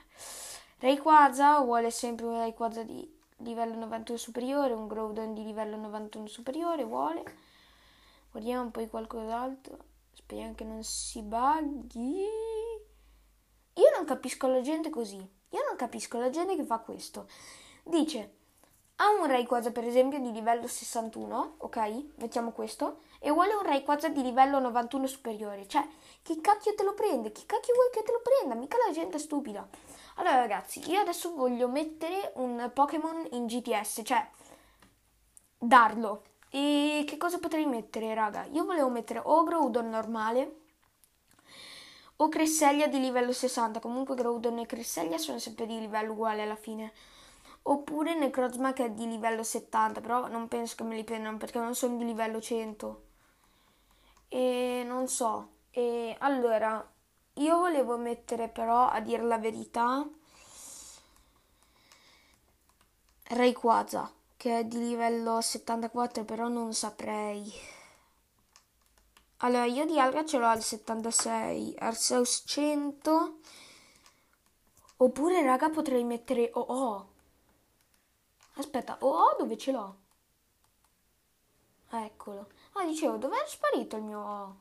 [0.80, 3.06] Rayquaza vuole sempre un Rayquaza di
[3.40, 7.22] livello 91 superiore, un Groudon di livello 91 superiore, vuole.
[8.32, 9.94] Guardiamo poi qualcos'altro.
[10.26, 12.26] Speriamo che non si bughi.
[13.74, 15.18] Io non capisco la gente così.
[15.18, 17.30] Io non capisco la gente che fa questo.
[17.84, 18.34] Dice,
[18.96, 22.06] ha un Rayquaza per esempio di livello 61, ok?
[22.16, 23.02] Mettiamo questo.
[23.20, 25.68] E vuole un Rayquaza di livello 91 superiore.
[25.68, 25.88] Cioè,
[26.24, 27.32] chi cacchio te lo prende?
[27.32, 28.56] Chi cacchio vuoi che te lo prenda?
[28.56, 29.70] Mica la gente stupida.
[30.16, 34.28] Allora ragazzi, io adesso voglio mettere un Pokémon in GTS, cioè
[35.60, 36.24] darlo.
[36.50, 38.46] E che cosa potrei mettere, raga?
[38.52, 40.56] Io volevo mettere o Groudon normale
[42.18, 43.80] o Cresselia di livello 60.
[43.80, 46.94] Comunque Groudon e Cresselia sono sempre di livello uguale alla fine.
[47.64, 51.60] Oppure Necrozma che è di livello 70, però non penso che me li prendano perché
[51.60, 53.04] non sono di livello 100.
[54.30, 55.50] E non so.
[55.72, 56.88] E allora,
[57.34, 60.08] io volevo mettere però, a dire la verità,
[63.28, 64.12] Rayquaza,
[64.46, 67.52] che è di livello 74, però non saprei.
[69.38, 73.40] Allora, io di Alga ce l'ho al 76, Arceus 100.
[74.98, 77.10] Oppure, raga, potrei mettere OO.
[78.58, 79.96] Aspetta, OO dove ce l'ho?
[81.90, 82.50] Eccolo.
[82.74, 84.56] Ah, dicevo, dove è sparito il mio OO?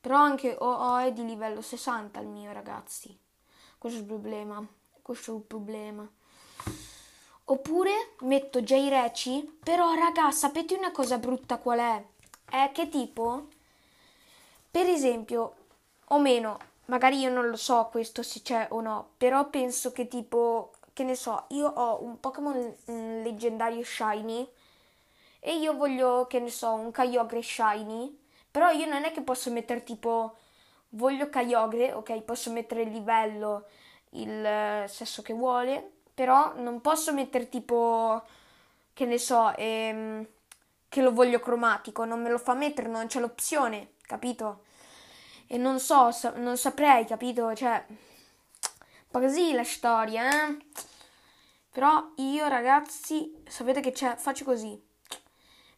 [0.00, 3.16] Però anche OO è di livello 60 il mio, ragazzi.
[3.78, 4.66] Questo è il problema.
[5.00, 6.10] Questo è il problema.
[7.48, 12.04] Oppure metto J Reci, però raga, sapete una cosa brutta qual è?
[12.50, 13.46] È che tipo,
[14.68, 15.54] per esempio,
[16.06, 20.08] o meno, magari io non lo so questo se c'è o no, però penso che
[20.08, 24.48] tipo, che ne so, io ho un Pokémon mm, leggendario Shiny
[25.38, 28.18] e io voglio, che ne so, un Kyogre Shiny,
[28.50, 30.34] però io non è che posso mettere tipo,
[30.90, 33.66] voglio Kyogre, ok, posso mettere il livello,
[34.10, 38.22] il eh, sesso che vuole, però non posso mettere tipo,
[38.94, 40.26] che ne so, ehm,
[40.88, 44.62] che lo voglio cromatico, non me lo fa mettere, non c'è l'opzione, capito?
[45.46, 47.54] E non so, sa- non saprei, capito?
[47.54, 47.96] Cioè, un
[49.10, 50.56] po' così la storia, eh?
[51.70, 54.16] Però io ragazzi, sapete che c'è?
[54.16, 54.82] Faccio così.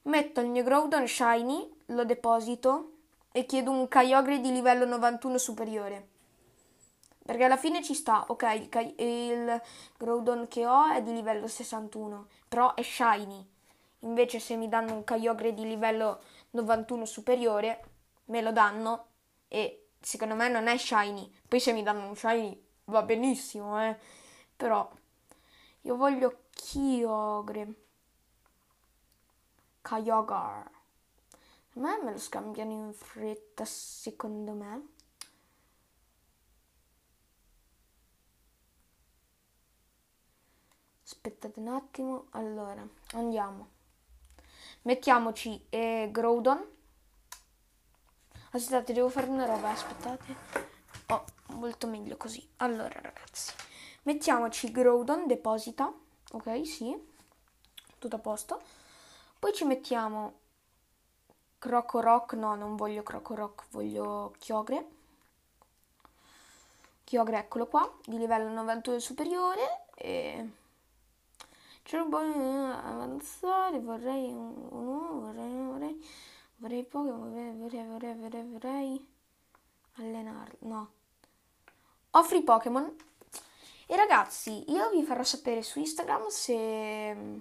[0.03, 2.93] Metto il mio Groudon Shiny, lo deposito
[3.33, 6.18] e chiedo un Kyogre di livello 91 superiore.
[7.29, 9.63] Perché alla fine ci sta, ok, il, il
[9.99, 13.47] Groudon che ho è di livello 61, però è shiny.
[13.99, 17.85] Invece se mi danno un Kyogre di livello 91 superiore,
[18.29, 19.09] me lo danno
[19.47, 21.31] e secondo me non è shiny.
[21.47, 23.95] Poi se mi danno un shiny va benissimo, eh.
[24.57, 24.91] Però
[25.83, 27.75] io voglio Kyogre.
[29.83, 30.35] Kyogre.
[30.35, 30.71] A
[31.75, 34.97] me me lo scambiano in fretta, secondo me.
[41.11, 42.27] Aspettate un attimo.
[42.33, 43.69] Allora, andiamo.
[44.83, 46.63] Mettiamoci eh, Groudon.
[48.51, 50.37] Aspettate, devo fare una roba, aspettate.
[51.07, 52.47] Oh, molto meglio così.
[52.57, 53.55] Allora, ragazzi,
[54.03, 55.91] mettiamoci Groudon, deposita.
[56.33, 56.95] Ok, sì.
[57.99, 58.61] Tutto a posto.
[59.39, 60.41] Poi ci mettiamo
[61.59, 64.87] Crocorock, no, non voglio Crocorock, voglio Chiogre.
[67.05, 69.87] Chiogre, eccolo qua, di livello 92 superiore.
[69.95, 70.58] E...
[71.91, 76.09] Un po' avanzare, vorrei uno, vorrei, vorrei,
[76.57, 79.09] vorrei poco, vorrei, vorrei, vorrei, vorrei, vorrei
[79.95, 80.91] allenarlo, no.
[82.11, 82.95] Offri Pokémon.
[83.87, 87.41] E ragazzi, io vi farò sapere su Instagram se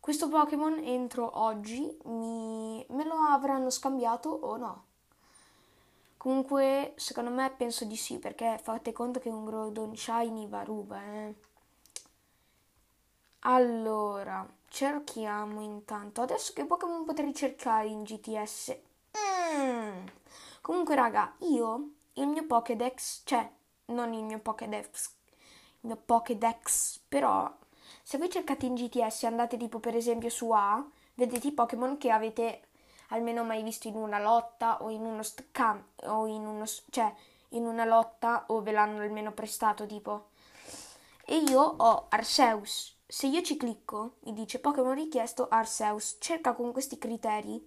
[0.00, 4.84] questo Pokémon entro oggi mi, me lo avranno scambiato o no.
[6.16, 11.02] Comunque, secondo me penso di sì, perché fate conto che un Groudon Shiny va ruba,
[11.02, 11.47] eh.
[13.40, 16.22] Allora, cerchiamo intanto.
[16.22, 18.76] Adesso che Pokémon potrei cercare in GTS?
[19.56, 20.06] Mm.
[20.60, 23.50] Comunque, raga, io il mio Pokédex, cioè,
[23.86, 25.10] non il mio Pokédex,
[25.80, 27.50] il mio Pokédex, però
[28.02, 32.10] se voi cercate in GTS andate tipo per esempio su A, vedete i Pokémon che
[32.10, 32.62] avete
[33.08, 37.12] almeno mai visto in una lotta o in uno scam o in uno cioè
[37.50, 40.30] in una lotta o ve l'hanno almeno prestato tipo.
[41.24, 42.97] E io ho Arceus.
[43.10, 46.16] Se io ci clicco, mi dice Pokémon richiesto Arceus.
[46.18, 47.66] Cerca con questi criteri.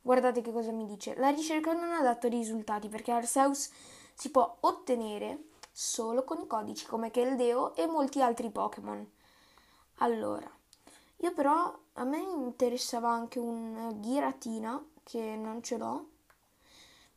[0.00, 1.14] Guardate che cosa mi dice.
[1.16, 3.70] La ricerca non ha dato risultati perché Arceus
[4.14, 9.06] si può ottenere solo con i codici come Keldeo e molti altri Pokémon.
[9.96, 10.50] Allora,
[11.16, 16.08] io però a me interessava anche un Giratina che non ce l'ho,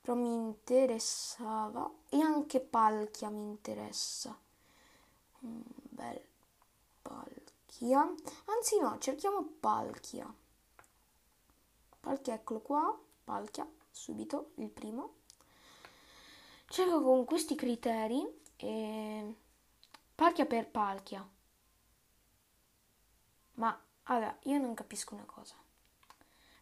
[0.02, 4.38] però mi interessava e anche Palkia mi interessa.
[5.40, 6.22] Un bel
[7.82, 8.14] Palkia.
[8.46, 10.32] Anzi no, cerchiamo Palkia.
[12.00, 15.16] Palkia eccolo qua, Palkia, subito il primo.
[16.68, 18.24] Cerco con questi criteri
[18.56, 19.36] e
[20.14, 21.28] Palkia per Palkia.
[23.54, 25.56] Ma allora, io non capisco una cosa.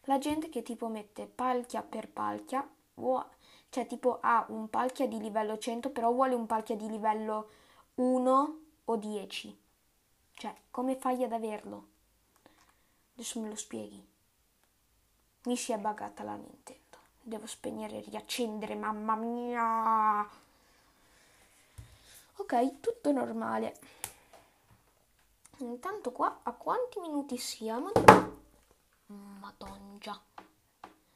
[0.04, 2.66] La gente che tipo mette palchia per palchia,
[3.68, 7.50] cioè tipo ha un palchia di livello 100, però vuole un palchia di livello
[7.96, 9.59] 1 o 10.
[10.40, 11.88] Cioè, come fai ad averlo?
[13.12, 14.02] Adesso me lo spieghi.
[15.42, 16.96] Mi si è buggata la Nintendo.
[17.20, 20.26] Devo spegnere e riaccendere, mamma mia!
[22.36, 23.78] Ok, tutto normale.
[25.58, 27.92] Intanto qua a quanti minuti siamo?
[29.08, 30.22] Madonna.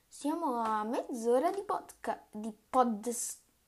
[0.06, 3.16] Siamo a mezz'ora di, podca- di, pod-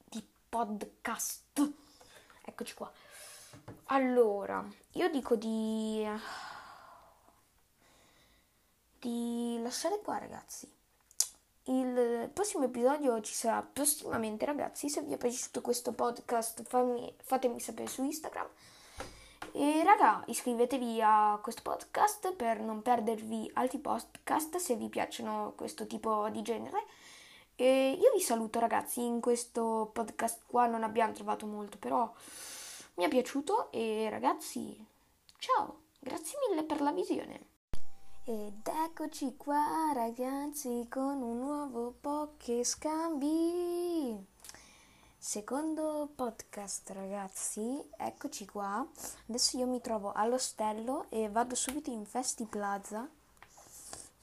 [0.04, 1.72] di podcast.
[2.44, 2.92] Eccoci qua.
[3.86, 6.06] Allora, io dico di
[8.98, 10.68] di lasciare qua ragazzi.
[11.64, 14.88] Il prossimo episodio ci sarà prossimamente ragazzi.
[14.88, 18.46] Se vi è piaciuto questo podcast fammi, fatemi sapere su Instagram.
[19.52, 25.86] E raga, iscrivetevi a questo podcast per non perdervi altri podcast se vi piacciono questo
[25.86, 26.84] tipo di genere.
[27.56, 32.12] E io vi saluto ragazzi, in questo podcast qua non abbiamo trovato molto, però
[32.96, 34.74] mi è piaciuto e ragazzi,
[35.38, 37.48] ciao, grazie mille per la visione.
[38.24, 44.16] Ed eccoci qua ragazzi con un nuovo Poké Scambi.
[45.18, 48.86] Secondo podcast ragazzi, eccoci qua.
[49.28, 53.06] Adesso io mi trovo all'ostello e vado subito in Festi Plaza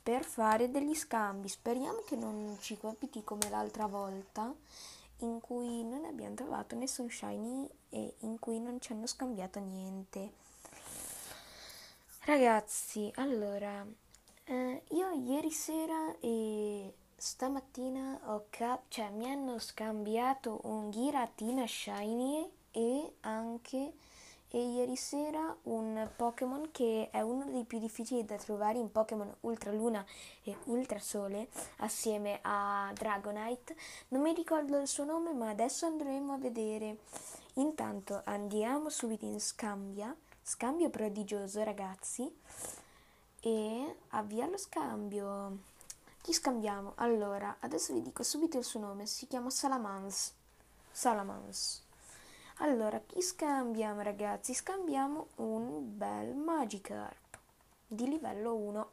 [0.01, 1.47] per fare degli scambi.
[1.47, 4.51] Speriamo che non ci capiti come l'altra volta
[5.23, 10.31] in cui non abbiamo trovato nessun shiny e in cui non ci hanno scambiato niente.
[12.25, 13.86] Ragazzi, allora,
[14.45, 22.49] eh, io ieri sera e stamattina ho cap- cioè, mi hanno scambiato un Giratina Shiny
[22.71, 23.93] e anche
[24.56, 29.38] e ieri sera un Pokémon che è uno dei più difficili da trovare in Pokémon
[29.42, 30.06] Ultra Luna
[30.43, 31.47] e Ultra Sole
[31.78, 33.76] assieme a Dragonite.
[34.10, 36.99] Non mi ricordo il suo nome, ma adesso andremo a vedere.
[37.56, 42.32] Intanto andiamo subito in scambia, scambio prodigioso ragazzi,
[43.39, 45.58] e avvia lo scambio.
[46.22, 46.93] Chi scambiamo?
[46.97, 50.32] Allora, adesso vi dico subito il suo nome, si chiama Salamans.
[50.91, 51.82] Salamans.
[52.58, 54.54] Allora, chi scambiamo ragazzi?
[54.54, 57.39] Scambiamo un bel Magikarp
[57.88, 58.91] di livello 1.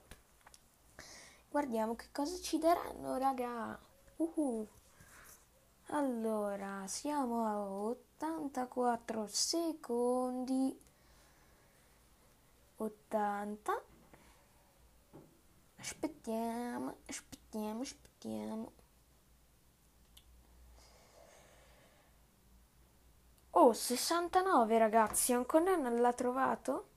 [1.51, 3.79] Guardiamo che cosa ci daranno, raga.
[4.17, 4.67] Uh-huh.
[5.89, 10.79] Allora, siamo a 84 secondi.
[12.77, 13.83] 80
[15.81, 18.73] Aspettiamo, aspettiamo, aspettiamo.
[23.63, 26.89] Oh, 69 ragazzi, ancora non l'ha trovato?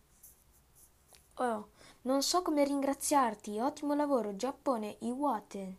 [1.35, 1.71] Oh,
[2.03, 3.59] non so come ringraziarti.
[3.59, 5.77] Ottimo lavoro, Giappone, Iwate.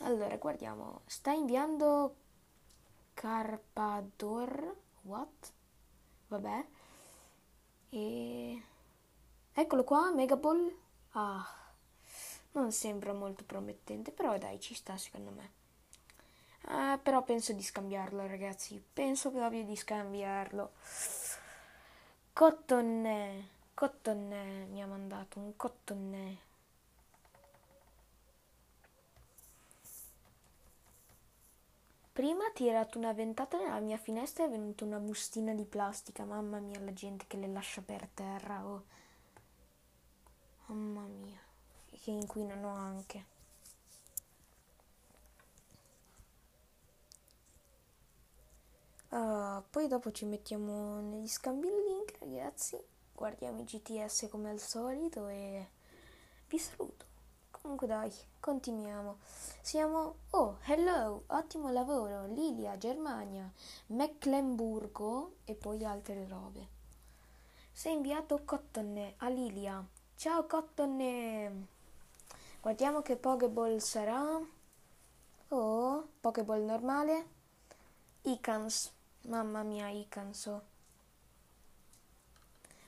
[0.00, 1.00] Allora, guardiamo.
[1.06, 2.16] Sta inviando
[3.14, 4.76] Carpador.
[5.04, 5.52] What?
[6.28, 6.66] Vabbè.
[7.88, 8.62] E...
[9.54, 10.70] Eccolo qua, Megaball.
[11.12, 11.46] Ah,
[12.52, 15.63] non sembra molto promettente, però dai, ci sta secondo me.
[16.66, 18.82] Ah, però penso di scambiarlo, ragazzi.
[18.92, 20.72] Penso proprio di scambiarlo.
[22.32, 23.48] Cotton.
[23.74, 26.38] Cotton mi ha mandato un cotton.
[32.12, 36.24] Prima ha tirato una ventata nella mia finestra e è venuta una bustina di plastica.
[36.24, 38.64] Mamma mia, la gente che le lascia per terra.
[38.64, 38.84] Oh.
[40.66, 41.38] Mamma mia,
[41.90, 43.33] che inquinano anche.
[49.14, 52.76] Uh, poi dopo ci mettiamo negli scambi il link, ragazzi.
[53.14, 55.68] Guardiamo i GTS come al solito e
[56.48, 57.04] vi saluto.
[57.52, 59.18] Comunque dai, continuiamo.
[59.60, 60.16] Siamo...
[60.30, 63.48] Oh, hello, ottimo lavoro, Lilia, Germania,
[63.86, 66.68] Mecklenburgo e poi altre robe.
[67.70, 69.86] Sei inviato Cotton a Lilia.
[70.16, 71.68] Ciao Cotton!
[72.60, 74.40] Guardiamo che Pokéball sarà.
[75.50, 77.26] Oh, Pokéball normale.
[78.22, 78.90] Icans.
[79.26, 80.72] Mamma mia, Icanso.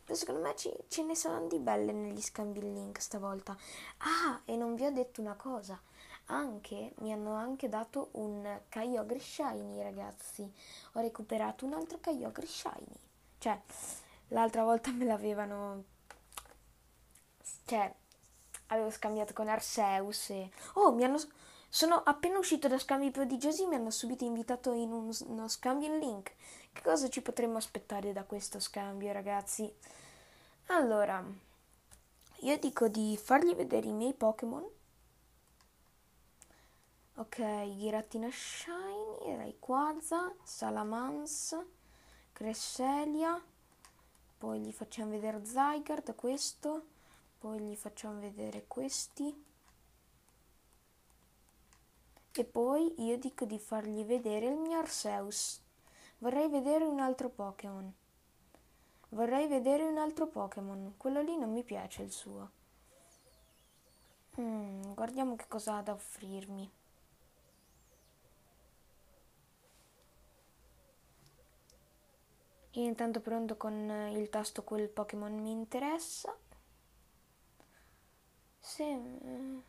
[0.04, 3.56] Secondo me ci, ce ne saranno di belle negli scambi link stavolta.
[3.98, 5.80] Ah, e non vi ho detto una cosa.
[6.26, 10.42] Anche, mi hanno anche dato un Kyogre Shiny, ragazzi.
[10.92, 12.96] Ho recuperato un altro Kyogre Shiny.
[13.38, 13.60] Cioè,
[14.28, 15.84] l'altra volta me l'avevano...
[17.64, 17.94] Cioè,
[18.68, 20.50] avevo scambiato con Arceus e...
[20.74, 21.18] Oh, mi hanno...
[21.76, 25.92] Sono appena uscito da scambi prodigiosi e mi hanno subito invitato in un, uno scambio
[25.92, 26.32] in link.
[26.72, 29.70] Che cosa ci potremmo aspettare da questo scambio, ragazzi?
[30.68, 31.22] Allora,
[32.36, 34.66] io dico di fargli vedere i miei Pokémon.
[37.16, 37.36] Ok,
[37.76, 41.66] Giratina Shiny, Rayquaza, Salamance,
[42.32, 43.38] Cresselia.
[44.38, 46.86] Poi gli facciamo vedere Zygarde, questo.
[47.38, 49.44] Poi gli facciamo vedere questi.
[52.38, 55.58] E poi io dico di fargli vedere il mio Arceus.
[56.18, 57.90] Vorrei vedere un altro Pokémon.
[59.08, 60.94] Vorrei vedere un altro Pokémon.
[60.98, 62.50] Quello lì non mi piace il suo.
[64.38, 66.70] Mm, guardiamo che cosa ha da offrirmi.
[72.72, 76.36] Io intanto pronto con il tasto quel Pokémon mi interessa.
[78.60, 79.64] Se...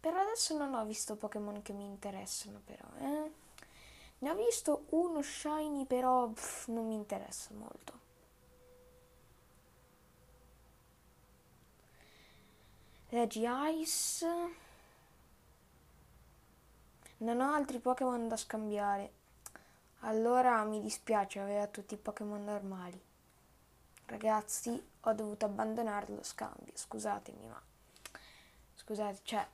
[0.00, 3.32] Per adesso non ho visto Pokémon che mi interessano però, eh.
[4.20, 8.06] Ne ho visto uno shiny però pff, non mi interessa molto.
[13.10, 13.46] Regi
[13.80, 14.26] Ice.
[17.18, 19.12] Non ho altri Pokémon da scambiare.
[20.00, 23.00] Allora mi dispiace, aveva tutti i Pokémon normali.
[24.06, 27.60] Ragazzi, ho dovuto abbandonare lo scambio, scusatemi, ma...
[28.74, 29.46] Scusate, cioè,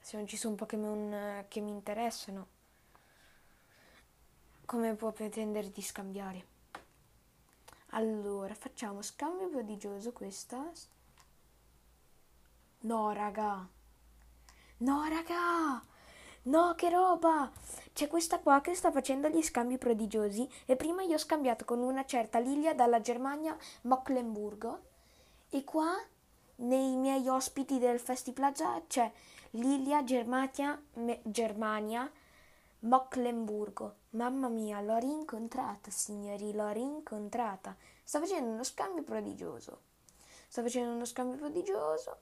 [0.00, 2.46] se non ci sono Pokémon che mi interessano,
[4.64, 6.46] come può pretendere di scambiare?
[7.90, 10.70] Allora, facciamo scambio prodigioso questa.
[12.80, 13.68] No, raga.
[14.78, 15.82] No, raga.
[16.44, 17.50] No, che roba!
[17.92, 21.80] C'è questa qua che sta facendo gli scambi prodigiosi e prima io ho scambiato con
[21.80, 24.80] una certa Lilia dalla Germania Mocklenburgo
[25.50, 25.92] e qua
[26.56, 29.12] nei miei ospiti del Festiplaza c'è
[29.50, 32.10] Lilia Germania, me, Germania
[32.80, 33.96] Mocklenburgo.
[34.10, 37.76] Mamma mia, l'ho rincontrata, signori, l'ho rincontrata.
[38.02, 39.80] Sta facendo uno scambio prodigioso.
[40.48, 42.18] Sta facendo uno scambio prodigioso.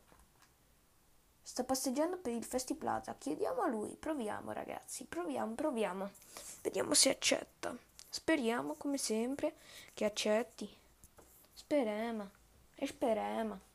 [1.42, 3.14] Sta passeggiando per il Festiplaza.
[3.16, 3.96] Chiediamo a lui.
[3.96, 5.04] Proviamo, ragazzi.
[5.04, 6.10] Proviamo, proviamo.
[6.62, 7.74] Vediamo se accetta.
[8.10, 9.54] Speriamo, come sempre,
[9.94, 10.68] che accetti.
[11.54, 12.30] Speriamo.
[12.74, 13.67] E speriamo.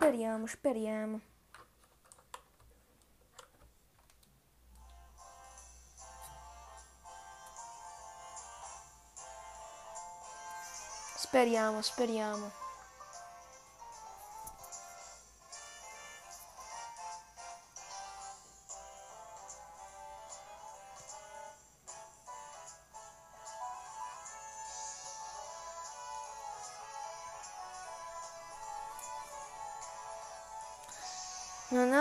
[0.00, 1.20] Speriamo, speriamo.
[11.18, 12.59] Speriamo, speriamo.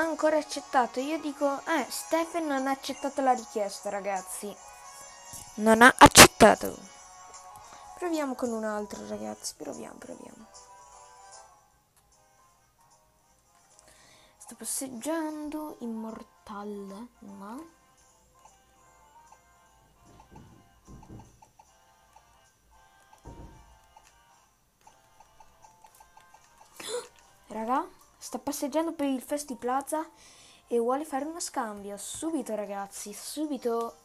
[0.10, 1.00] Ancora accettato.
[1.00, 4.56] Io dico, eh, Stephen non ha accettato la richiesta, ragazzi.
[5.56, 6.78] Non ha accettato.
[7.98, 9.54] Proviamo con un altro, ragazzi.
[9.56, 10.48] Proviamo, proviamo.
[14.38, 17.68] Sto passeggiando immortale, no?
[27.48, 30.08] Raga, sta passeggiando per il Festi Plaza
[30.68, 31.98] e vuole fare uno scambio.
[31.98, 33.96] Subito, ragazzi, subito.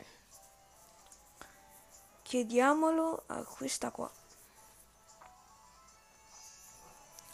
[2.22, 4.10] Chiediamolo a questa qua.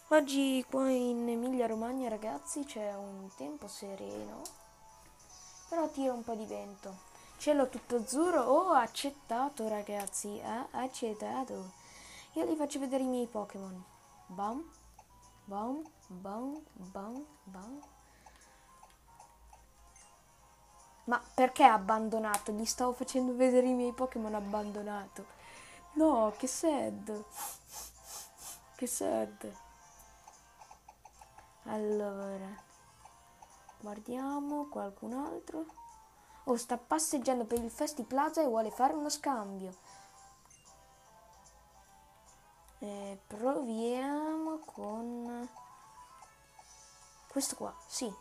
[0.09, 4.43] Oggi qua in Emilia Romagna, ragazzi, c'è un tempo sereno,
[5.69, 7.09] però tira un po' di vento.
[7.37, 8.43] Cielo tutto azzurro.
[8.43, 10.39] Oh, accettato, ragazzi.
[10.39, 10.67] Eh?
[10.73, 11.73] accettato.
[12.33, 13.85] Io vi faccio vedere i miei Pokémon.
[14.27, 14.69] Bam,
[15.45, 17.81] bam, bam, bam, bam.
[21.05, 22.53] Ma perché abbandonato?
[22.53, 25.25] Gli stavo facendo vedere i miei Pokémon abbandonato.
[25.95, 27.25] No, che sad.
[28.77, 29.57] Che sad.
[31.65, 32.69] Allora.
[33.81, 35.65] Guardiamo qualcun altro.
[36.45, 39.75] Oh, sta passeggiando per il Festi Plaza e vuole fare uno scambio.
[42.79, 45.49] E proviamo con
[47.31, 48.13] questo qua, sì.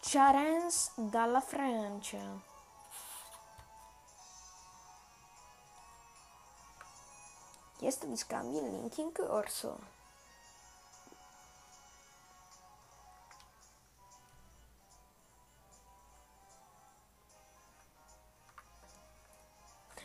[0.00, 2.18] Charens dalla Francia.
[7.76, 9.78] Chiesto di scambio il link in corso.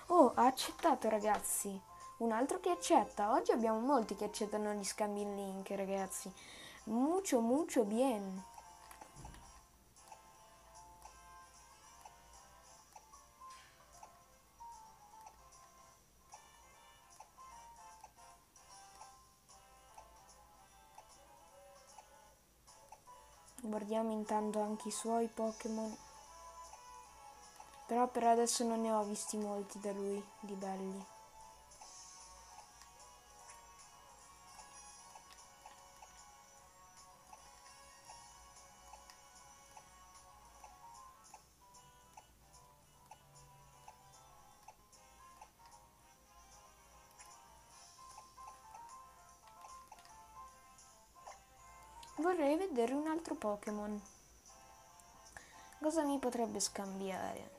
[0.07, 1.81] Oh, ha accettato ragazzi.
[2.19, 3.31] Un altro che accetta.
[3.31, 6.31] Oggi abbiamo molti che accettano gli scambi in link, ragazzi.
[6.86, 8.43] Mucho, mucho bien.
[23.61, 25.91] Guardiamo intanto anche i suoi Pokémon.
[27.88, 31.05] Però per adesso non ne ho visti molti da lui, di belli.
[53.36, 54.01] Altro Pokémon.
[55.79, 57.53] Cosa mi potrebbe scambiare?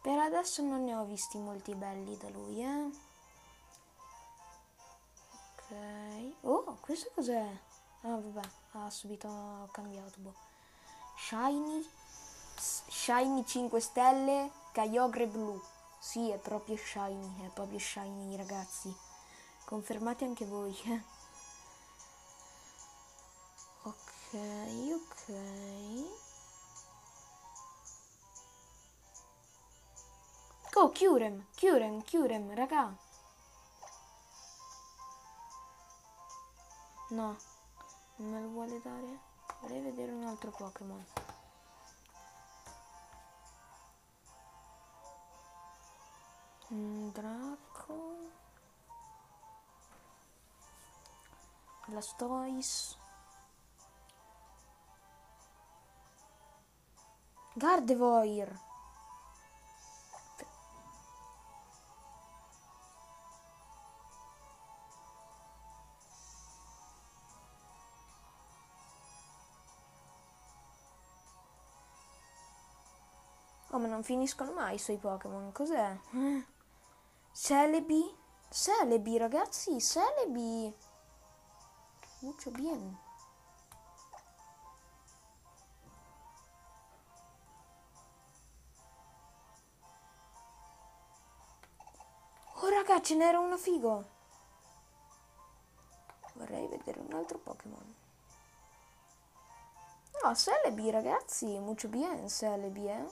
[0.00, 2.90] Per adesso non ne ho visti molti belli da lui, eh.
[5.56, 6.34] Ok.
[6.42, 7.60] Oh, questo cos'è?
[8.02, 10.20] Ah, vabbè, ha subito cambiato.
[10.20, 10.34] Boh.
[11.16, 11.86] Shiny.
[12.56, 15.60] Shiny 5 stelle, Kyogre blu.
[15.98, 18.94] Sì, è proprio shiny, è proprio shiny, ragazzi.
[19.64, 20.76] Confermate anche voi.
[20.86, 21.17] Eh.
[24.28, 24.40] Ok,
[24.94, 25.24] ok.
[30.76, 32.96] Oh, Kyurem, Kyurem, Kyurem, raga.
[37.10, 37.36] No,
[38.16, 39.18] non me lo vuole dare.
[39.60, 41.04] Vorrei vedere un altro Pokémon.
[46.68, 48.16] Un Draco.
[51.86, 53.07] Blastoise.
[57.58, 58.66] Gardevoir.
[73.70, 75.50] Oh, ma non finiscono mai i suoi Pokémon.
[75.52, 75.98] Cos'è?
[77.32, 78.16] Celebi?
[78.48, 80.72] Celebi, ragazzi, Celebi.
[82.20, 83.06] Mucho bien.
[93.00, 94.04] Ce n'era uno figo.
[96.34, 97.96] Vorrei vedere un altro Pokémon.
[100.22, 103.06] No, Celebi ragazzi, mucho bien Celebi, eh.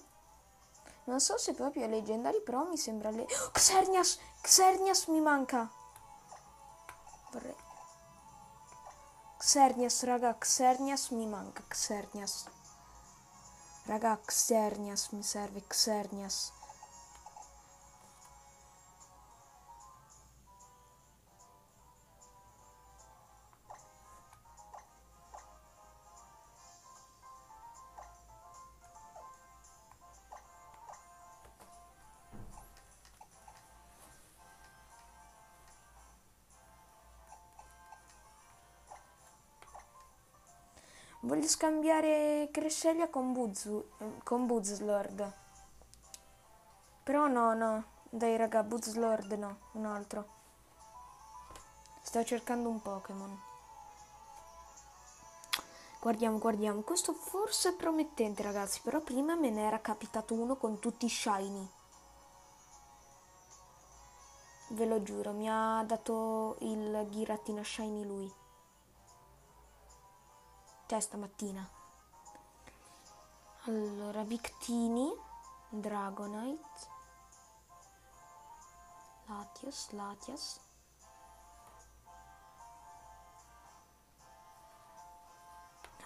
[1.05, 3.23] Non so se proprio è leggendari, però mi sembra le...
[3.23, 4.19] Oh, Xernias!
[4.43, 5.71] Xernias mi manca!
[7.31, 7.55] Vorrei...
[9.39, 12.47] Xernias, raga, Xernias mi manca, Xernias.
[13.85, 16.53] Raga, Xernias mi serve, Xernias.
[41.37, 43.91] Voglio scambiare Cresselia con, Buzzu,
[44.25, 45.35] con Buzzlord.
[47.03, 47.85] Però no, no.
[48.09, 50.27] Dai raga, Buzzlord no, un altro.
[52.01, 53.39] Sto cercando un Pokémon.
[56.01, 56.81] Guardiamo, guardiamo.
[56.81, 58.81] Questo forse è promettente, ragazzi.
[58.83, 61.69] Però prima me ne era capitato uno con tutti i shiny.
[64.69, 68.33] Ve lo giuro, mi ha dato il ghiratina shiny lui.
[70.87, 71.69] Cioè, stamattina.
[73.65, 75.13] Allora, Victini,
[75.69, 76.95] Dragonite,
[79.27, 80.61] Latias, Latias.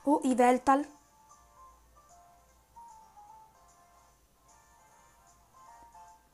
[0.04, 0.86] Oh, Iveltal.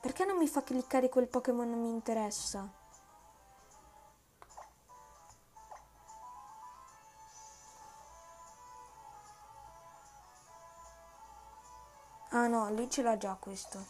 [0.00, 2.75] Perché non mi fa cliccare quel Pokémon non mi interessa?
[12.46, 13.84] Ah no, lui ce l'ha già questo.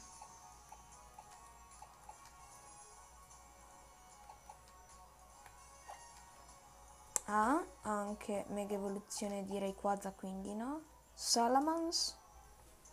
[7.26, 10.80] Ha anche Mega Evoluzione di Rayquaza, quindi no.
[11.12, 12.18] Salamans?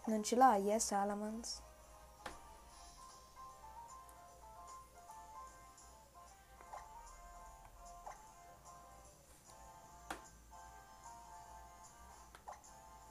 [0.08, 1.62] Non ce l'hai, eh, Salamans?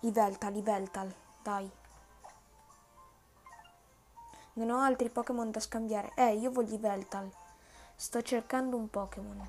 [0.00, 1.80] Liveltal, Liveltal, dai.
[4.54, 6.12] Non ho altri Pokémon da scambiare.
[6.14, 7.30] Eh, io voglio Veltal.
[7.96, 9.48] Sto cercando un Pokémon.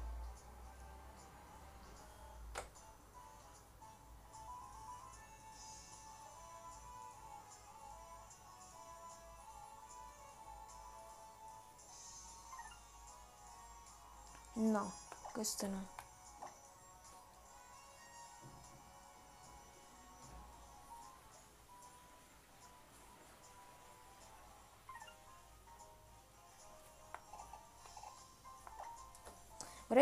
[14.55, 14.93] No,
[15.33, 16.02] questo no.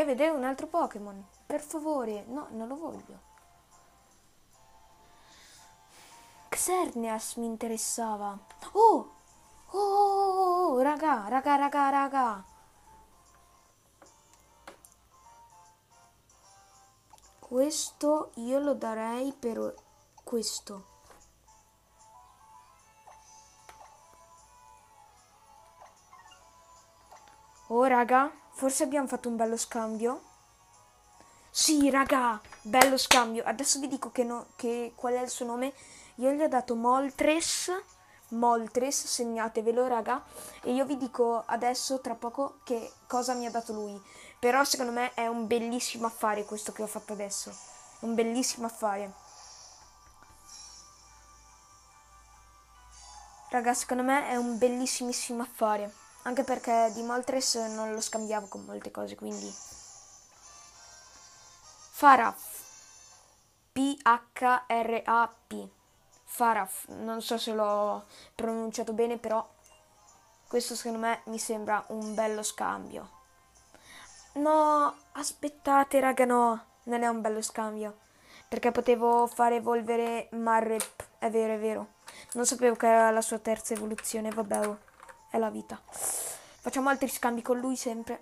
[0.01, 1.27] Vorrei vedere un altro Pokémon.
[1.45, 2.25] Per favore.
[2.25, 3.19] No, non lo voglio.
[6.49, 8.35] Xerneas mi interessava.
[8.71, 9.11] Oh!
[9.73, 12.43] Oh, oh, oh, raga, raga, raga, raga.
[17.39, 19.75] Questo io lo darei per
[20.23, 20.85] questo.
[27.67, 28.40] Oh, raga.
[28.61, 30.21] Forse abbiamo fatto un bello scambio.
[31.49, 33.43] Sì, raga, bello scambio.
[33.43, 35.73] Adesso vi dico che, no, che qual è il suo nome.
[36.17, 37.71] Io gli ho dato Moltres.
[38.27, 40.23] Moltres, segnatevelo, raga.
[40.61, 43.99] E io vi dico adesso, tra poco, che cosa mi ha dato lui.
[44.37, 47.51] Però secondo me è un bellissimo affare questo che ho fatto adesso.
[48.01, 49.11] Un bellissimo affare.
[53.49, 56.00] Raga, secondo me è un bellissimissimo affare.
[56.23, 59.51] Anche perché di Moltres non lo scambiavo con molte cose, quindi...
[61.91, 62.59] Faraf.
[63.71, 65.69] P-H-R-A-P.
[66.23, 66.87] Faraf.
[66.89, 68.05] Non so se l'ho
[68.35, 69.47] pronunciato bene, però
[70.47, 73.09] questo secondo me mi sembra un bello scambio.
[74.33, 76.65] No, aspettate raga, no.
[76.83, 77.97] Non è un bello scambio.
[78.47, 81.07] Perché potevo fare evolvere Marrep.
[81.17, 81.93] È vero, è vero.
[82.33, 84.67] Non sapevo che era la sua terza evoluzione, vabbè.
[84.67, 84.77] Oh
[85.31, 85.81] è la vita.
[85.85, 88.21] Facciamo altri scambi con lui sempre,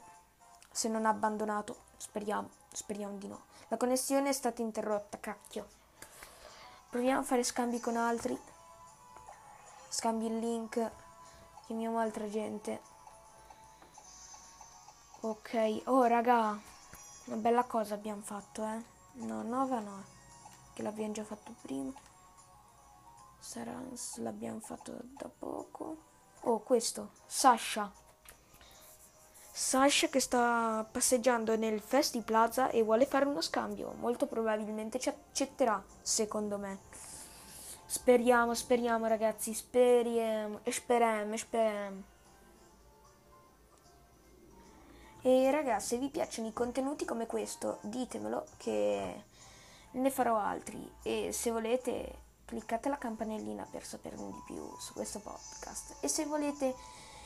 [0.71, 1.87] se non ha abbandonato.
[1.97, 3.47] Speriamo, speriamo di no.
[3.67, 5.67] La connessione è stata interrotta, cacchio.
[6.89, 8.39] Proviamo a fare scambi con altri.
[9.89, 10.91] Scambi il link.
[11.65, 12.81] Chiamiamo altra gente.
[15.21, 15.81] Ok.
[15.85, 16.57] Oh, raga.
[17.25, 18.83] Una bella cosa abbiamo fatto, eh.
[19.23, 20.03] No, Nova no.
[20.73, 21.91] Che l'abbiamo già fatto prima.
[23.39, 25.97] Sarans l'abbiamo fatto da poco.
[26.41, 27.91] Oh, questo, Sasha.
[29.51, 33.93] Sasha che sta passeggiando nel Festi Plaza e vuole fare uno scambio.
[33.99, 36.79] Molto probabilmente ci accetterà, secondo me.
[37.85, 42.03] Speriamo, speriamo ragazzi, speriamo, speriamo, speriamo.
[45.21, 49.23] E ragazzi, se vi piacciono i contenuti come questo, ditemelo che
[49.91, 50.89] ne farò altri.
[51.03, 55.97] E se volete cliccate la campanellina per saperne di più su questo podcast.
[55.99, 56.73] E se volete,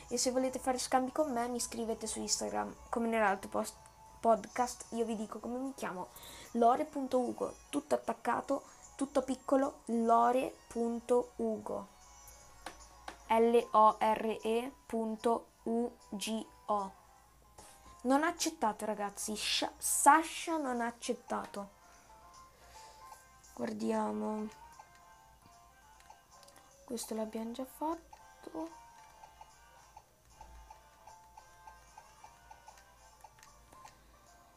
[0.09, 3.73] e se volete fare scambi con me, mi scrivete su Instagram come nell'altro post
[4.19, 4.87] podcast.
[4.89, 6.09] Io vi dico come mi chiamo:
[6.51, 8.63] lore.ugo, tutto attaccato,
[8.97, 11.87] tutto piccolo, lore.ugo.
[13.29, 14.71] L-O-R-E.U-G-O.
[18.01, 19.37] Non ha accettato, ragazzi.
[19.37, 21.69] Sasha non ha accettato.
[23.53, 24.62] guardiamo
[26.93, 28.69] questo l'abbiamo già fatto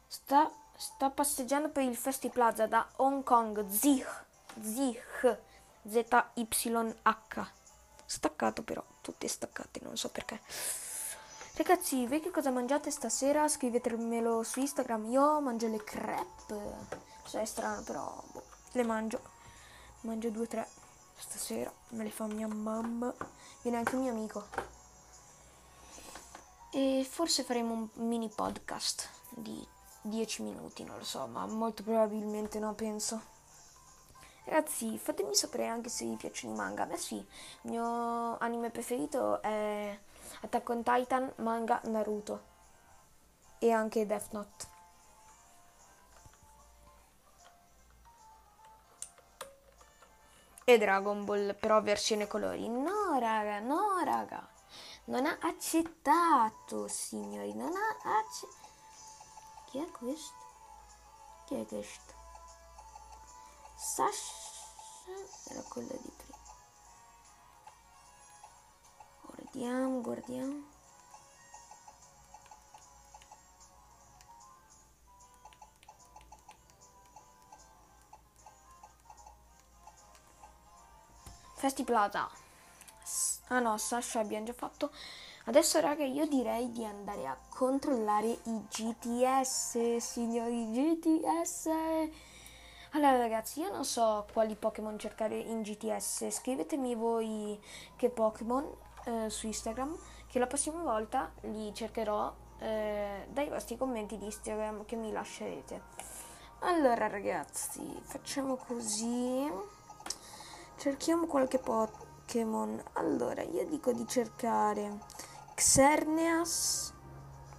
[0.05, 4.25] sta, sta passeggiando per il Festi Plaza da Hong Kong Zich
[4.61, 5.39] Zich
[5.87, 7.51] ZYH
[8.05, 10.39] staccato però tutti staccati non so perché
[11.55, 13.47] Ragazzi, voi che cosa mangiate stasera?
[13.47, 15.09] Scrivetemelo su Instagram.
[15.09, 16.85] Io mangio le crepe.
[17.23, 19.19] Cioè, è strano, però boh, le mangio.
[20.01, 20.67] Mangio due tre
[21.17, 21.71] stasera.
[21.89, 23.13] Me le fa mia mamma.
[23.61, 24.45] Viene anche un mio amico.
[26.71, 29.65] E forse faremo un mini podcast di
[30.01, 33.21] 10 minuti, non lo so, ma molto probabilmente no, penso.
[34.45, 36.85] Ragazzi, fatemi sapere anche se vi piacciono i manga.
[36.85, 39.99] Beh sì, il mio anime preferito è
[40.41, 42.55] Attack on Titan, manga, Naruto
[43.59, 44.76] e anche Death Note.
[50.69, 52.67] E Dragon Ball, però versione colori.
[52.67, 54.45] No, raga, no, raga.
[55.05, 58.67] Non ha accettato, signori, non ha accettato.
[59.67, 60.35] Chi è questo?
[61.45, 62.13] Chi è questo?
[63.77, 65.13] Sasha
[65.51, 66.37] era quella di prima.
[69.21, 70.76] Guardiamo, guardiamo.
[81.57, 82.29] Festi Plaza.
[83.47, 84.91] Ah no, Sasha abbiamo già fatto.
[85.45, 91.67] Adesso raga io direi di andare a controllare i GTS, signori GTS.
[92.91, 97.59] Allora ragazzi, io non so quali Pokémon cercare in GTS, scrivetemi voi
[97.95, 98.63] che Pokémon
[99.05, 99.97] eh, su Instagram
[100.27, 105.81] che la prossima volta li cercherò eh, dai vostri commenti di Instagram che mi lascerete.
[106.59, 109.76] Allora ragazzi, facciamo così.
[110.77, 112.81] Cerchiamo qualche Pokémon.
[112.93, 114.99] Allora, io dico di cercare
[115.55, 116.93] Xerneas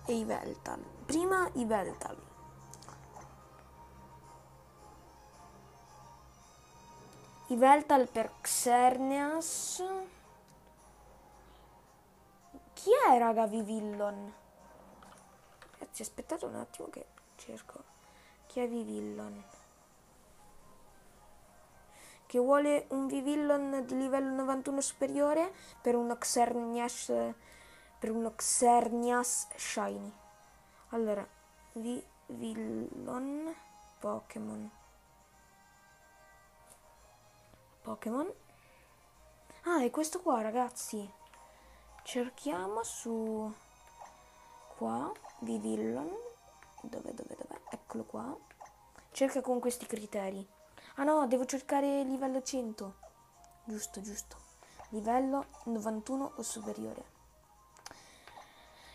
[0.07, 0.81] e Iveltal.
[1.05, 2.17] Prima Iveltal.
[7.49, 9.83] Iveltal per Xerneas.
[12.73, 14.33] Chi è raga Vivillon?
[15.73, 17.05] Ragazzi aspettate un attimo che
[17.35, 17.83] cerco.
[18.47, 19.43] Chi è Vivillon?
[22.29, 25.51] Che vuole un Vivillon di livello 91 superiore
[25.81, 27.11] per uno Xernias
[27.99, 30.13] per uno Xernias Shiny.
[30.91, 31.27] Allora,
[31.73, 33.55] Vivillon
[33.99, 34.71] Pokémon.
[37.81, 38.31] Pokémon.
[39.63, 41.17] Ah, è questo qua, ragazzi
[42.09, 43.53] cerchiamo su
[44.77, 46.11] qua Vivillon
[46.81, 48.35] dove dove dove eccolo qua
[49.11, 50.49] cerca con questi criteri
[50.99, 52.95] ah no devo cercare livello 100
[53.65, 54.37] giusto giusto.
[54.91, 57.17] Livello 91 o superiore.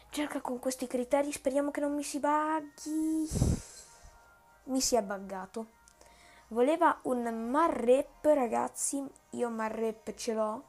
[0.10, 3.30] Cerca con questi criteri speriamo che non mi si buggi
[4.66, 5.82] mi si è buggato.
[6.50, 9.06] Voleva un marrep ragazzi.
[9.32, 10.64] Io marrep ce l'ho.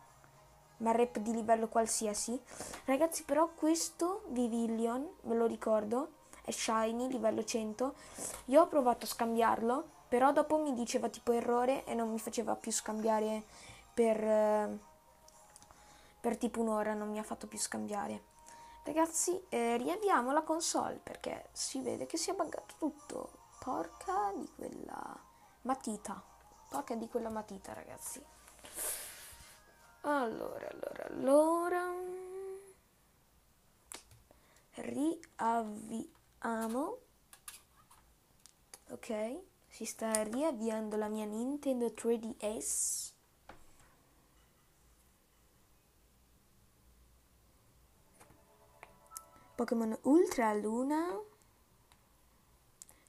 [0.79, 2.39] Ma rep di livello qualsiasi.
[2.85, 6.11] Ragazzi, però questo Vivillion, ve lo ricordo,
[6.45, 7.95] è shiny, livello 100.
[8.47, 12.55] Io ho provato a scambiarlo, però dopo mi diceva tipo errore e non mi faceva
[12.55, 13.43] più scambiare
[13.93, 14.79] per,
[16.21, 18.23] per tipo un'ora, non mi ha fatto più scambiare.
[18.85, 23.33] Ragazzi, eh, riavviamo la console perché si vede che si è buggato tutto.
[23.59, 25.19] Porca di quella
[25.63, 26.23] matita.
[26.69, 28.25] Porca di quella matita, ragazzi.
[30.03, 31.93] Allora, allora, allora.
[34.75, 36.19] Riavviamo.
[38.91, 43.11] Ok, si sta riavviando la mia Nintendo 3DS.
[49.57, 51.21] Pokémon Ultra Luna.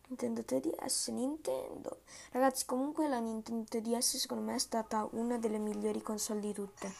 [0.08, 2.02] Nintendo 3DS, Nintendo.
[2.32, 6.92] Ragazzi, comunque la Nintendo 3DS secondo me è stata una delle migliori console di tutte.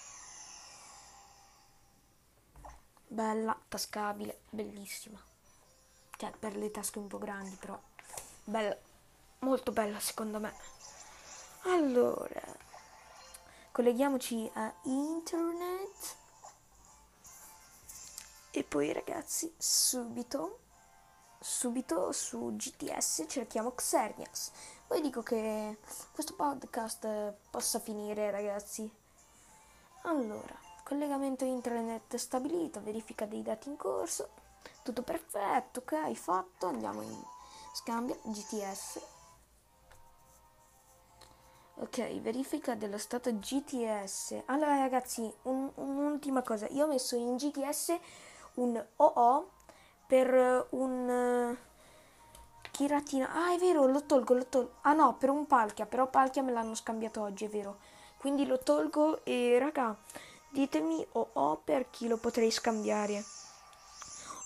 [3.08, 5.20] Bella, tascabile, bellissima.
[6.18, 7.80] Cioè, per le tasche un po' grandi, però.
[8.44, 8.78] Bella,
[9.46, 10.54] molto bella secondo me.
[11.64, 12.42] Allora,
[13.72, 16.16] colleghiamoci a internet.
[18.52, 20.60] E poi ragazzi, subito
[21.46, 24.52] subito su GTS cerchiamo Xernias.
[24.88, 25.78] Poi dico che
[26.12, 28.90] questo podcast possa finire, ragazzi.
[30.06, 34.30] Allora, collegamento internet stabilito, verifica dei dati in corso,
[34.82, 37.24] tutto perfetto, ok, fatto, andiamo in
[37.74, 39.15] scambio GTS.
[41.78, 44.44] Ok, verifica dello stato GTS.
[44.46, 46.68] Allora ragazzi, un, un'ultima cosa.
[46.70, 47.98] Io ho messo in GTS
[48.56, 49.50] un OO
[50.08, 51.58] per un...
[52.72, 53.30] Chiratina.
[53.34, 54.76] Ah, è vero, lo tolgo, lo tolgo.
[54.82, 57.80] Ah no, per un Palkia, però Palkia me l'hanno scambiato oggi, è vero.
[58.18, 59.96] Quindi lo tolgo e raga,
[60.50, 63.24] ditemi OO per chi lo potrei scambiare.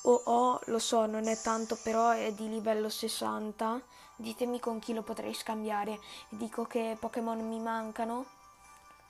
[0.03, 3.81] OO, lo so, non è tanto, però è di livello 60.
[4.19, 5.97] Ditemi con chi lo potrei scambiare.
[6.27, 8.25] Dico che Pokémon mi mancano.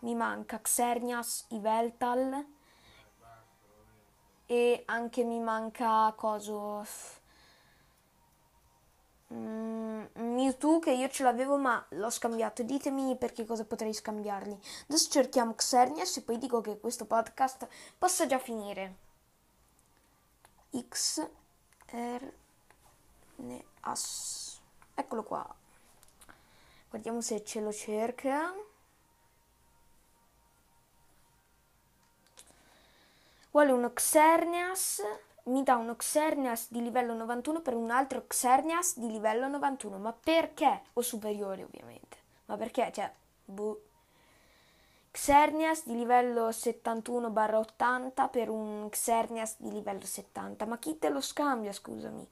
[0.02, 2.46] Mi manca Xernias, Iveltal.
[4.46, 6.86] E anche mi manca coso
[9.34, 12.62] mm, Mewtwo che io ce l'avevo ma l'ho scambiato.
[12.62, 14.60] Ditemi perché cosa potrei scambiarli.
[14.90, 18.96] Adesso cerchiamo Xernias e poi dico che questo podcast possa già finire.
[20.88, 21.28] X
[21.88, 22.34] R
[23.38, 24.49] N As
[25.00, 25.56] eccolo qua
[26.90, 28.54] guardiamo se ce lo cerca
[33.52, 35.02] Vuole uno Xerneas,
[35.46, 39.98] mi dà uno Xerneas di livello 91 per un altro Xerneas di livello 91.
[39.98, 40.84] Ma perché?
[40.94, 42.18] O superiore ovviamente.
[42.46, 42.92] Ma perché?
[42.94, 43.12] Cioè,
[43.46, 43.82] boh.
[45.12, 50.66] Xerneas di livello 71-80 per un Xerneas di livello 70.
[50.68, 52.28] Ma chi te lo scambia, scusami?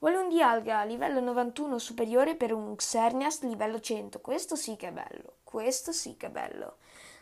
[0.00, 4.20] Vuole un Dialga livello 91 superiore per un Xerneas livello 100.
[4.20, 5.34] Questo sì che è bello.
[5.44, 6.78] Questo sì che è bello.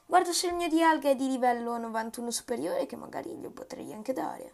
[0.07, 3.93] Guardo se il mio di alga è di livello 91 superiore che magari glielo potrei
[3.93, 4.53] anche dare.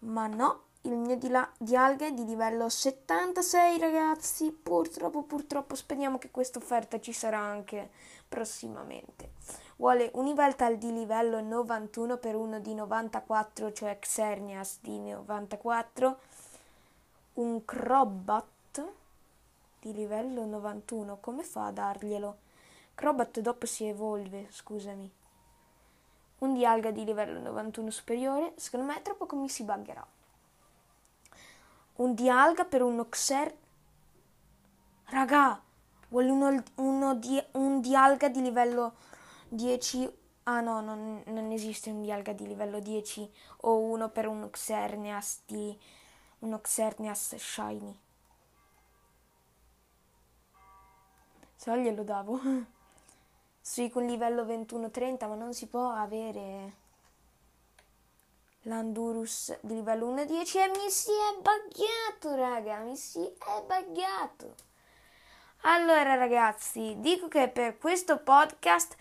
[0.00, 4.50] Ma no, il mio di, la- di alga è di livello 76 ragazzi.
[4.50, 7.90] Purtroppo, purtroppo speriamo che questa offerta ci sarà anche
[8.26, 9.32] prossimamente.
[9.76, 16.18] Vuole un Iveltal di livello 91 per uno di 94, cioè Xernias di 94.
[17.38, 18.84] Un Crobat
[19.78, 21.18] di livello 91.
[21.20, 22.38] Come fa a darglielo?
[22.96, 25.08] Crobat dopo si evolve, scusami.
[26.38, 30.04] Un Dialga di livello 91 superiore, secondo me tra poco mi si buggerà.
[31.96, 33.56] Un Dialga per uno Xer...
[35.04, 35.62] Raga,
[36.08, 38.94] vuole uno, uno di, un Dialga di livello
[39.50, 40.10] 10...
[40.42, 45.42] Ah no, non, non, esiste un Dialga di livello 10 o uno per uno Xerneas
[45.46, 45.78] di...
[46.40, 47.98] uno Xerneas Shiny.
[51.56, 52.40] Se no glielo davo.
[53.68, 56.72] Sì, con livello 21-30, ma non si può avere
[58.62, 64.54] l'Andurus di livello 1-10 e mi si è buggato, raga, mi si è buggato.
[65.62, 68.96] Allora, ragazzi, dico che per questo podcast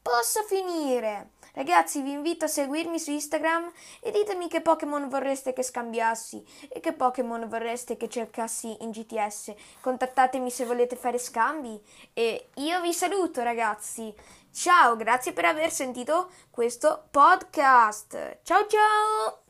[0.00, 1.30] possa finire.
[1.54, 6.80] Ragazzi, vi invito a seguirmi su Instagram e ditemi che Pokémon vorreste che scambiassi e
[6.80, 9.52] che Pokémon vorreste che cercassi in GTS.
[9.80, 11.78] Contattatemi se volete fare scambi
[12.14, 14.14] e io vi saluto, ragazzi.
[14.50, 18.38] Ciao, grazie per aver sentito questo podcast.
[18.42, 19.41] Ciao ciao!